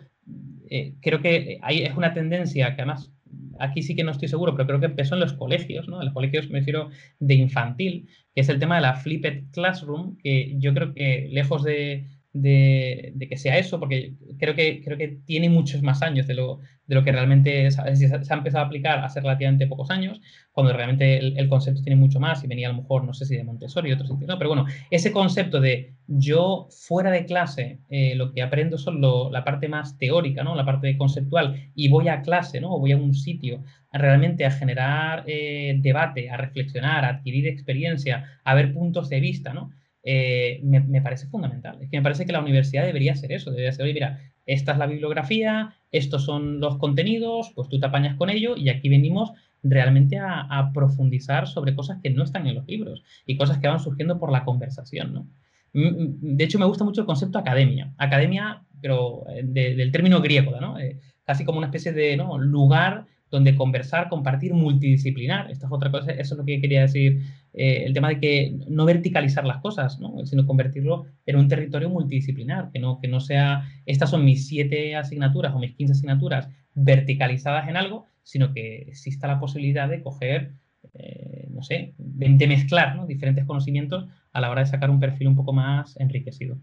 [0.71, 3.13] eh, creo que hay, es una tendencia que además
[3.59, 5.99] aquí sí que no estoy seguro, pero creo que empezó en los colegios, ¿no?
[5.99, 10.17] En los colegios me refiero de infantil, que es el tema de la flipped classroom,
[10.19, 15.19] que yo creo que lejos de, de, que sea eso, porque creo que, creo que
[15.25, 18.99] tiene muchos más años de lo, de lo que realmente se, ha empezado a aplicar
[19.05, 20.21] hace relativamente pocos años,
[20.53, 23.37] cuando realmente el, concepto tiene mucho más y venía a lo mejor, no sé si
[23.37, 28.33] de Montessori y otros pero bueno, ese concepto de yo fuera de clase eh, lo
[28.33, 29.01] que aprendo son
[29.33, 30.55] la parte más teórica, ¿no?
[30.55, 32.75] la parte conceptual, y voy a clase, ¿no?
[32.75, 33.63] o voy a un sitio
[33.93, 39.53] realmente a generar eh, debate, a reflexionar, a adquirir experiencia, a ver puntos de vista,
[39.53, 39.73] ¿no?
[40.03, 41.79] Eh, me, parece fundamental.
[41.81, 44.73] Es que me parece que la universidad debería ser eso, debería ser, oye, mira, esta
[44.73, 48.89] es la bibliografía, estos son los contenidos, pues tú te apañas con ello y aquí
[48.89, 49.33] venimos
[49.63, 53.81] realmente a, profundizar sobre cosas que no están en los libros y cosas que van
[53.81, 55.27] surgiendo por la conversación, ¿no?
[55.75, 57.93] Mm, mm, de hecho, me gusta mucho el concepto academia.
[57.99, 60.79] Academia, pero eh, del término griego, ¿no?
[60.79, 65.51] Eh, casi como una especie de lugar donde conversar, compartir, multidisciplinar.
[65.51, 68.59] Esta es otra cosa, eso es lo que quería decir, eh, el tema de que
[68.69, 70.27] no verticalizar las cosas, ¿no?
[70.27, 74.97] sino convertirlo en un territorio multidisciplinar, que no, que no sea, estas son mis siete
[74.97, 80.53] asignaturas o mis 15 asignaturas verticalizadas en algo, sino que exista la posibilidad de coger,
[80.95, 85.37] eh, no sé, de, mezclar diferentes conocimientos a la hora de sacar un perfil un
[85.37, 86.59] poco más enriquecido.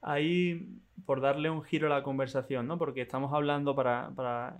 [0.00, 2.78] Ahí, por darle un giro a la conversación, ¿no?
[2.78, 4.58] Porque estamos hablando para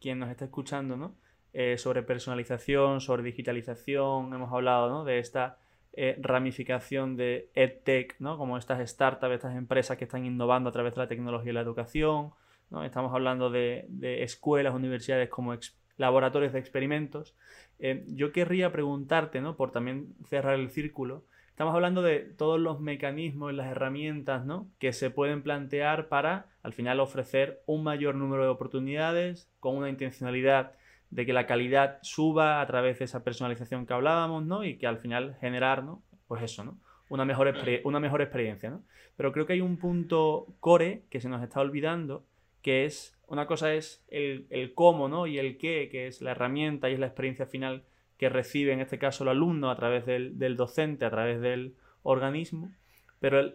[0.00, 1.14] quien nos está escuchando, ¿no?
[1.58, 5.56] eh, sobre personalización, sobre digitalización, hemos hablado de esta
[5.94, 8.36] eh, ramificación de EdTech, ¿no?
[8.36, 11.62] como estas startups, estas empresas que están innovando a través de la tecnología y la
[11.62, 12.32] educación.
[12.68, 12.84] ¿no?
[12.84, 13.88] Estamos hablando de,
[14.22, 15.54] escuelas, universidades como
[15.96, 17.34] laboratorios de experimentos.
[17.78, 19.56] Eh, yo querría preguntarte, ¿no?
[19.56, 21.24] por también cerrar el círculo,
[21.56, 24.68] estamos hablando de todos los mecanismos y las herramientas ¿no?
[24.78, 29.88] que se pueden plantear para al final ofrecer un mayor número de oportunidades con una
[29.88, 30.72] intencionalidad
[31.08, 34.64] de que la calidad suba a través de esa personalización que hablábamos, ¿no?
[34.64, 36.02] Y que al final generar, ¿no?
[36.28, 36.76] Pues eso, ¿no?
[37.08, 38.82] Una mejor, una mejor experiencia, ¿no?
[39.16, 42.26] Pero creo que hay un punto core que se nos está olvidando,
[42.60, 45.26] que es, una cosa es el, cómo, ¿no?
[45.26, 47.84] Y el qué, que es la herramienta y es la experiencia final
[48.18, 52.72] que recibe, en este caso, el alumno a través del, docente, a través del organismo,
[53.20, 53.52] pero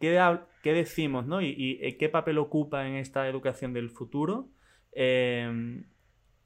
[0.00, 1.40] ¿qué, ¿qué, decimos, ¿no?
[1.40, 4.48] Y, eh, qué papel ocupa en esta educación del futuro.
[4.92, 5.82] Eh,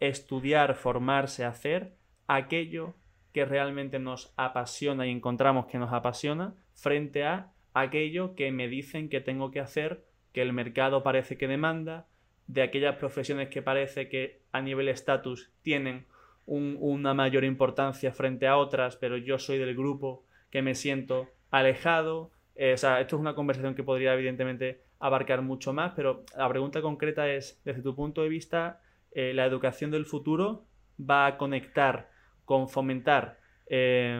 [0.00, 1.94] estudiar, formarse, hacer
[2.26, 2.94] aquello
[3.32, 9.08] que realmente nos apasiona y encontramos que nos apasiona frente a aquello que me dicen
[9.08, 12.06] que tengo que hacer, que el mercado parece que demanda,
[12.46, 16.06] de aquellas profesiones que parece que a nivel estatus tienen
[16.48, 22.30] una mayor importancia frente a otras, pero yo soy del grupo que me siento alejado.
[22.56, 26.48] Eh, o sea, esto es una conversación que podría evidentemente abarcar mucho más, pero la
[26.48, 28.80] pregunta concreta es, desde tu punto de vista,
[29.12, 30.64] eh, la educación del futuro
[30.98, 32.10] va a conectar
[32.44, 34.18] con fomentar eh,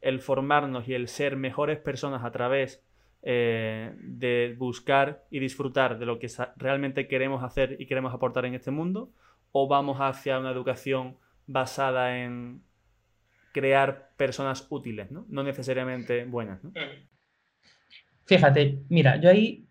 [0.00, 2.84] el formarnos y el ser mejores personas a través
[3.20, 8.70] de buscar y disfrutar de lo que realmente queremos hacer y queremos aportar en este
[8.70, 9.10] mundo,
[9.50, 11.16] o vamos hacia una educación
[11.48, 12.62] basada en
[13.52, 16.60] crear personas útiles, no, no necesariamente buenas.
[18.26, 19.66] Fíjate, mira, yo ahí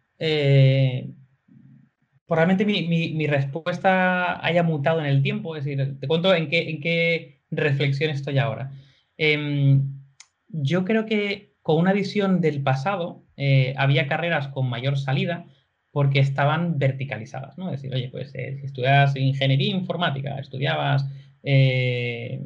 [2.28, 6.82] probablemente mi, respuesta haya mutado en el tiempo, es decir, te cuento en qué, en
[6.82, 8.72] qué reflexión estoy ahora.
[9.18, 10.02] Em,
[10.50, 15.46] yo creo que con una visión del pasado eh, había carreras con mayor salida
[15.92, 17.72] porque estaban verticalizadas, ¿no?
[17.72, 21.10] Es decir, oye, pues eh, si estudias ingeniería informática, estudiabas,
[21.50, 22.42] eh,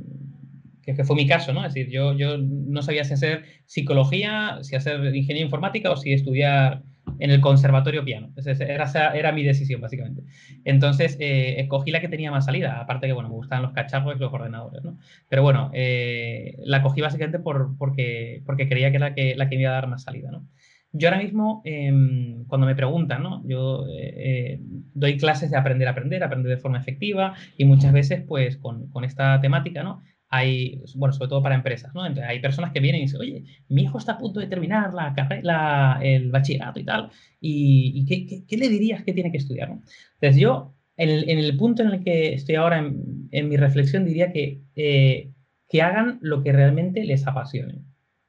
[0.83, 1.65] que, fue mi caso, ¿no?
[1.65, 6.13] Es decir, yo, yo no sabía si hacer psicología, si hacer ingeniería informática o si
[6.13, 6.83] estudiar
[7.17, 8.31] en el conservatorio piano.
[8.45, 8.85] Era,
[9.15, 10.23] era mi decisión, básicamente.
[10.65, 12.79] Entonces, eh, escogí la que tenía más salida.
[12.79, 14.97] Aparte que, bueno, me gustaban los cacharros y los ordenadores, ¿no?
[15.29, 19.49] Pero bueno, eh, la cogí básicamente por, porque, porque creía que era la que, la
[19.49, 20.47] que me iba a dar más salida, ¿no?
[20.93, 23.41] Yo ahora mismo, em, cuando me preguntan, ¿no?
[23.47, 24.59] Yo eh,
[24.93, 28.89] doy clases de aprender a aprender, aprender de forma efectiva y muchas veces, pues, con,
[28.89, 30.01] con esta temática, ¿no?
[30.31, 32.05] hay, bueno, sobre todo para empresas, ¿no?
[32.05, 34.93] Entonces, hay personas que vienen y dicen, oye, mi hijo está a punto de terminar
[34.93, 37.09] la carrera, el bachillerato y tal,
[37.41, 39.69] y, ¿qué, qué, le dirías que tiene que estudiar?
[39.69, 39.81] ¿no?
[40.15, 43.57] Entonces, yo, en el, en el, punto en el que estoy ahora en, en mi
[43.57, 45.31] reflexión, diría que, eh,
[45.67, 47.79] que hagan lo que realmente les apasione.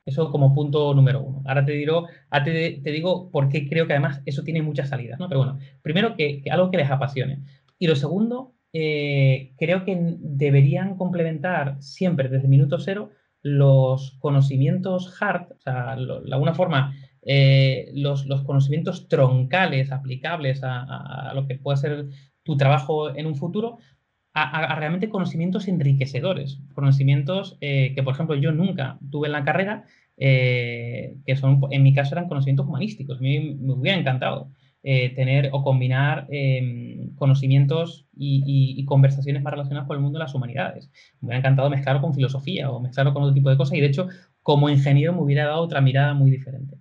[0.05, 1.43] Eso como punto número uno.
[1.47, 2.09] Ahora te digo,
[2.45, 5.29] te, te, digo por qué creo que además eso tiene muchas salidas, ¿no?
[5.29, 7.45] Pero bueno, primero que, algo que les apasione.
[7.79, 13.11] Y lo segundo, eh, creo que deberían complementar siempre desde minuto cero
[13.43, 21.47] los conocimientos hard, o sea, de alguna forma, eh, los, conocimientos troncales aplicables a, lo
[21.47, 22.09] que pueda ser
[22.43, 23.79] tu trabajo en un futuro,
[24.35, 29.85] a, realmente conocimientos enriquecedores, conocimientos eh, que, por ejemplo, yo nunca tuve en la carrera,
[30.17, 34.51] que son, en mi caso eran conocimientos humanísticos, a mí me hubiera encantado.
[34.85, 40.35] Eh, tener o combinar em, conocimientos y, conversaciones más relacionadas con el mundo de las
[40.35, 40.91] humanidades.
[41.21, 43.87] Me hubiera encantado mezclarlo con filosofía o mezclarlo con otro tipo de cosas y de
[43.87, 44.09] hecho
[44.43, 46.79] como ingeniero me hubiera dado otra mirada muy diferente.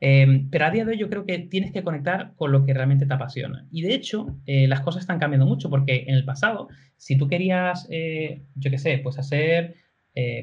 [0.00, 2.74] Em, pero a día de hoy yo creo que tienes que conectar con lo que
[2.74, 3.66] realmente te apasiona.
[3.70, 7.28] Y de hecho, eh, las cosas están cambiando mucho porque en el pasado, si tú
[7.28, 9.74] querías, eh, yo qué sé, pues hacer,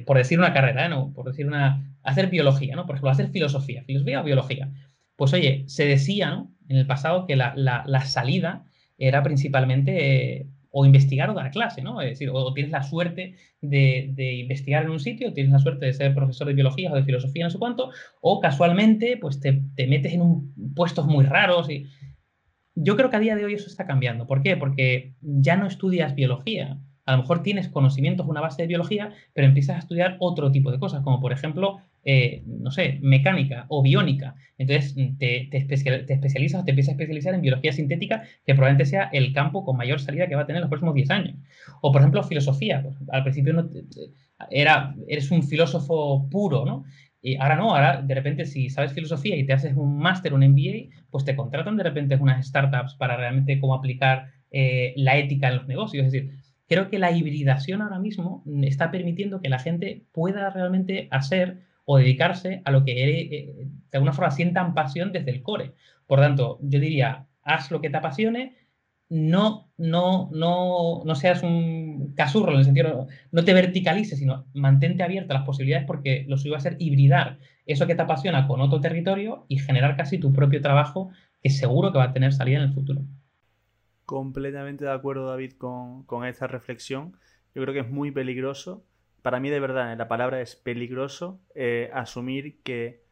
[0.06, 1.12] por decir una carrera, ¿no?
[1.14, 2.86] Por decir una, hacer biología, ¿no?
[2.86, 4.72] Por ejemplo, hacer filosofía, filosofía o biología.
[5.18, 6.56] Pues oye, se decía, ¿no?
[6.70, 8.66] en el pasado que la, salida
[8.98, 12.02] era principalmente eh, o investigar o dar clase, ¿no?
[12.02, 15.94] Es decir, o, tienes la suerte de, investigar en un sitio, tienes la suerte de
[15.94, 19.54] ser profesor de biología o de filosofía, no sé cuánto, o casualmente, pues te,
[19.88, 21.86] metes en un, puestos muy raros y...
[22.78, 24.28] Yo creo que a día de hoy eso está cambiando.
[24.28, 24.58] ¿Por qué?
[24.58, 26.78] Porque ya no estudias biología.
[27.06, 30.72] A lo mejor tienes conocimientos, una base de biología, pero empiezas a estudiar otro tipo
[30.72, 34.36] de cosas, como por ejemplo eh, no sé, mecánica o biónica.
[34.60, 38.86] Entonces mm, te, te, especializas o te empiezas a especializar en biología sintética, que probablemente
[38.86, 41.36] sea el campo con mayor salida que va a tener en los próximos 10 años.
[41.82, 42.84] O, por ejemplo, filosofía.
[42.84, 43.68] Pues, al principio no
[44.52, 46.84] era, eres un filósofo puro, ¿no?
[47.24, 50.48] Y ahora no, ahora de repente si sabes filosofía y te haces un máster, un
[50.48, 55.48] MBA, pues te contratan de repente unas startups para realmente cómo aplicar eh, la ética
[55.48, 56.06] en los negocios.
[56.06, 56.38] Es decir,
[56.68, 61.98] creo que la hibridación ahora mismo está permitiendo que la gente pueda realmente hacer o
[61.98, 63.54] dedicarse a lo que eh,
[63.92, 65.74] de alguna forma sientan pasión desde el core.
[66.08, 68.56] Por tanto, yo diría, haz lo que te apasione,
[69.10, 75.04] no, no, no, no seas un casurro en el sentido, no te verticalices, sino mantente
[75.04, 77.38] abierta a las posibilidades porque lo suyo va a ser hibridar
[77.68, 81.12] eso que te apasiona con otro territorio y generar casi tu propio trabajo
[81.42, 83.02] que seguro que va a tener salida en el futuro.
[84.06, 87.18] Completamente de acuerdo, David, con, esta reflexión.
[87.54, 88.86] Yo creo que es muy peligroso.
[89.22, 93.04] Para mí, de verdad, la palabra es peligroso eh, asumir que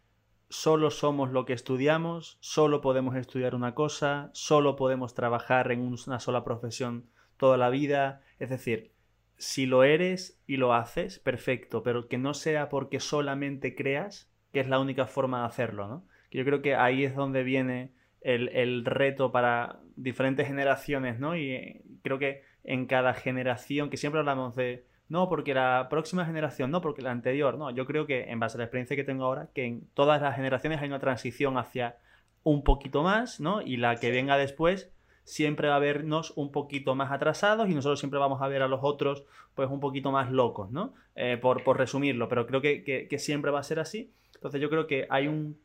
[0.49, 6.19] solo somos lo que estudiamos, solo podemos estudiar una cosa, solo podemos trabajar en una
[6.19, 8.21] sola profesión toda la vida.
[8.37, 8.93] Es decir,
[9.37, 14.59] si lo eres y lo haces, perfecto, pero que no sea porque solamente creas que
[14.59, 16.05] es la única forma de hacerlo, ¿no?
[16.29, 17.93] Yo creo que ahí es donde viene
[18.23, 21.35] el, reto para diferentes generaciones, ¿no?
[21.35, 26.25] Y eh, creo que en cada generación, que siempre hablamos de, no, porque la próxima
[26.25, 29.03] generación, no, porque la anterior, no, yo creo que en base a la experiencia que
[29.03, 31.97] tengo ahora, que en todas las generaciones hay una transición hacia
[32.43, 33.61] un poquito más, ¿no?
[33.61, 34.91] Y la que venga después
[35.23, 38.67] siempre va a vernos un poquito más atrasados y nosotros siempre vamos a ver a
[38.67, 39.23] los otros
[39.55, 40.93] pues un poquito más locos, ¿no?
[41.15, 44.11] Eh, por, resumirlo, pero creo que, siempre va a ser así.
[44.35, 45.57] Entonces yo creo que hay un,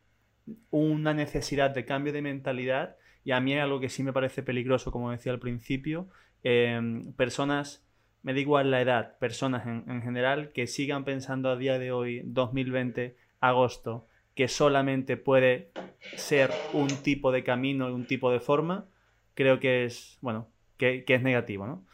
[0.70, 4.90] una necesidad de cambio de mentalidad y a mí algo que sí me parece peligroso,
[4.92, 6.08] como decía al principio,
[6.42, 7.86] em, personas,
[8.22, 11.92] me da igual la edad, personas en, en general que sigan pensando a día de
[11.92, 15.72] hoy, 2020, agosto, que solamente puede
[16.16, 18.86] ser un tipo de camino un tipo de forma,
[19.34, 21.84] creo que es, bueno, que, es negativo, ¿no?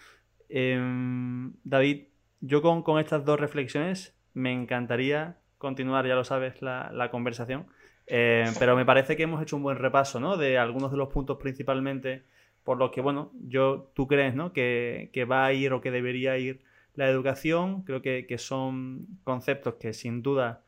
[0.49, 2.09] Em, David,
[2.41, 7.67] yo con, estas dos reflexiones me encantaría continuar, ya lo sabes, la, conversación,
[8.07, 10.37] eh, pero me parece que hemos hecho un buen repaso, ¿no?
[10.37, 12.25] De algunos de los puntos principalmente
[12.65, 14.53] por los que, bueno, yo, tú crees, ¿no?
[14.53, 16.63] Que, va a ir o que debería ir
[16.95, 17.83] la educación.
[17.83, 20.63] Creo que, son conceptos que sin duda,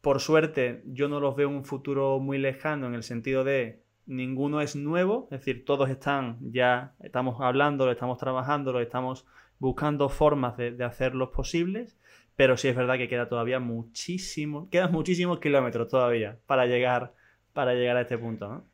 [0.00, 4.60] por suerte, yo no los veo un futuro muy lejano en el sentido de ninguno
[4.60, 9.26] es nuevo, es decir, todos están ya, estamos hablando, estamos trabajando, estamos
[9.58, 11.96] buscando formas de, hacerlos posibles,
[12.36, 17.14] pero sí es verdad que queda todavía muchísimo, quedan muchísimos kilómetros todavía para llegar,
[17.52, 18.64] para llegar a este punto, ¿no?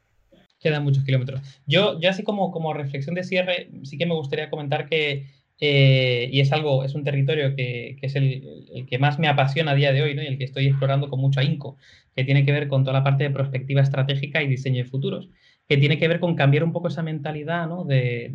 [0.61, 1.41] Quedan muchos kilómetros.
[1.67, 5.27] Yo, yo así como, como reflexión de cierre, sí que me gustaría comentar que,
[5.59, 9.75] eh, y es algo, es un territorio que, es el, que más me apasiona a
[9.75, 10.23] día de hoy, ¿no?
[10.23, 11.77] Y el que estoy explorando con mucho ahínco,
[12.15, 15.29] que tiene que ver con toda la parte de prospectiva estratégica y diseño de futuros,
[15.71, 17.85] que tiene que ver con cambiar un poco esa mentalidad ¿no?
[17.85, 18.33] de,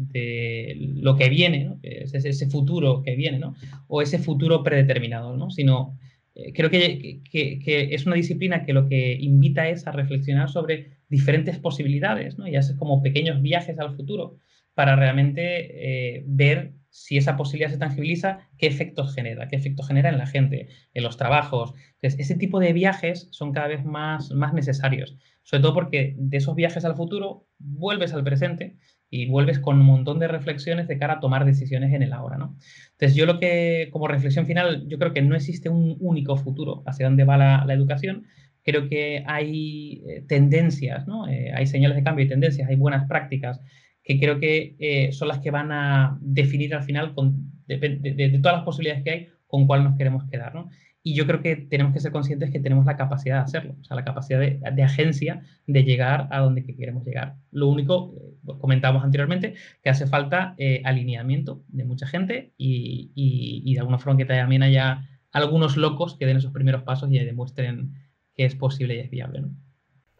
[0.95, 3.55] lo que viene, ese, futuro que viene, ¿no?
[3.87, 5.51] o ese futuro predeterminado, ¿no?
[5.51, 5.99] sino
[6.33, 11.59] eh, creo que, es una disciplina que lo que invita es a reflexionar sobre diferentes
[11.59, 12.47] posibilidades ¿no?
[12.47, 14.37] y hacer como pequeños viajes al futuro
[14.73, 20.07] para realmente eh, ver si esa posibilidad se tangibiliza, qué efectos genera, qué efectos genera
[20.07, 21.73] en la gente, en los trabajos.
[21.95, 26.55] Entonces, ese tipo de viajes son cada vez más, necesarios, sobre todo porque de esos
[26.55, 28.77] viajes al futuro vuelves al presente
[29.09, 32.37] y vuelves con un montón de reflexiones de cara a tomar decisiones en el ahora,
[32.37, 32.55] ¿no?
[32.93, 36.81] Entonces, yo lo que, como reflexión final, yo creo que no existe un único futuro
[36.85, 38.25] hacia dónde va la, educación,
[38.63, 41.27] creo que hay eh, tendencias, ¿no?
[41.27, 43.59] Eh, hay señales de cambio y tendencias, hay buenas prácticas
[44.05, 48.57] que creo que eh, son las que van a definir al final, con, de, todas
[48.57, 50.53] las posibilidades que hay, con cuál nos queremos quedar.
[50.53, 50.69] ¿no?
[51.01, 53.83] Y yo creo que tenemos que ser conscientes que tenemos la capacidad de hacerlo, o
[53.83, 57.35] sea, la capacidad de, agencia de llegar a donde queremos llegar.
[57.49, 63.73] Lo único, eh, comentábamos anteriormente, que hace falta eh, alineamiento de mucha gente y, y,
[63.73, 67.93] de alguna forma que también haya algunos locos que den esos primeros pasos y demuestren
[68.35, 69.41] que es posible y es viable.
[69.41, 69.49] ¿no?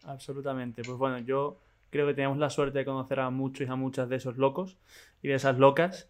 [0.04, 0.82] Absolutamente.
[0.82, 1.60] Pues bueno, yo
[1.90, 4.78] creo que tenemos la suerte de conocer a muchos y a muchas de esos locos
[5.22, 6.08] y de esas locas.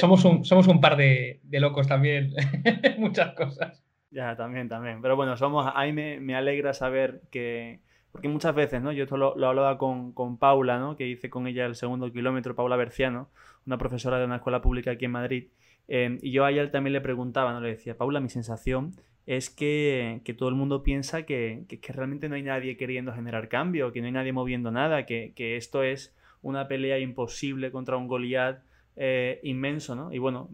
[0.00, 2.32] somos, un, somos un par de, locos también,
[2.98, 3.82] muchas cosas.
[4.10, 5.02] Ya, también, también.
[5.02, 7.80] Pero bueno, somos, ahí me, me alegra saber que,
[8.16, 8.92] porque muchas veces, ¿no?
[8.92, 10.96] Yo esto lo, hablaba con, con, Paula, ¿no?
[10.96, 13.28] Que hice con ella el segundo kilómetro, Paula Berciano,
[13.66, 15.48] una profesora de una escuela pública aquí en Madrid.
[15.88, 17.60] Eh, y yo a ella también le preguntaba, ¿no?
[17.60, 18.94] Le decía, Paula, mi sensación
[19.26, 24.00] es que, todo el mundo piensa que, realmente no hay nadie queriendo generar cambio, que
[24.00, 28.62] no hay nadie moviendo nada, que, esto es una pelea imposible contra un Goliat
[28.94, 30.12] eh, inmenso, ¿no?
[30.12, 30.48] Y bueno,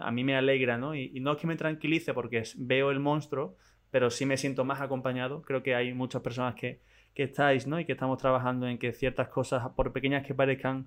[0.00, 0.94] a mí me alegra, ¿no?
[0.94, 3.56] Y, no es que me tranquilice porque veo el monstruo,
[3.90, 5.42] pero sí me siento más acompañado.
[5.42, 6.80] Creo que hay muchas personas que,
[7.14, 7.80] que estáis, ¿no?
[7.80, 10.86] Y que estamos trabajando en que ciertas cosas, por pequeñas que parezcan,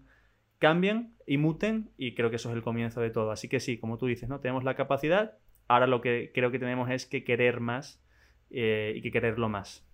[0.60, 3.32] cambien y muten y creo que eso es el comienzo de todo.
[3.32, 4.40] Así que sí, como tú dices, ¿no?
[4.40, 5.38] Tenemos la capacidad
[5.68, 8.04] Ahora lo que creo que tenemos es que querer más
[8.50, 9.86] eh, y que quererlo más.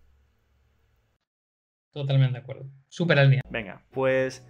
[1.91, 2.65] Totalmente de acuerdo.
[2.87, 3.49] Súper alineado.
[3.49, 4.47] Venga, pues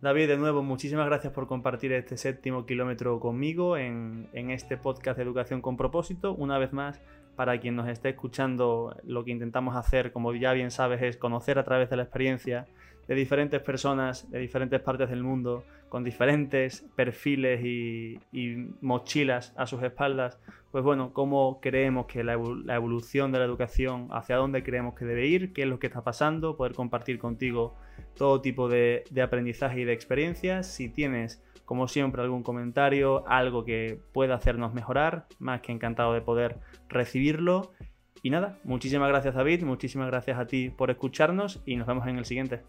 [0.00, 5.16] David, de nuevo, muchísimas gracias por compartir este séptimo kilómetro conmigo en, en, este podcast
[5.16, 6.34] de Educación con propósito.
[6.34, 7.00] Una vez más,
[7.34, 11.58] para quien nos esté escuchando, lo que intentamos hacer, como ya bien sabes, es conocer
[11.58, 12.66] a través de la experiencia
[13.08, 18.18] de diferentes personas de diferentes partes del mundo, con diferentes perfiles y,
[18.80, 20.38] mochilas a sus espaldas,
[20.70, 25.26] pues bueno, cómo creemos que la, evolución de la educación, hacia dónde creemos que debe
[25.26, 27.74] ir, qué es lo que está pasando, poder compartir contigo
[28.16, 30.66] todo tipo de, de aprendizaje y de experiencias.
[30.66, 36.20] Si tienes, como siempre, algún comentario, algo que pueda hacernos mejorar, más que encantado de
[36.20, 36.58] poder
[36.88, 37.72] recibirlo.
[38.22, 42.18] Y nada, muchísimas gracias David, muchísimas gracias a ti por escucharnos y nos vemos en
[42.18, 42.62] el siguiente.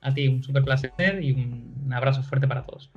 [0.00, 2.90] A ti un súper placer y un abrazo fuerte para todos.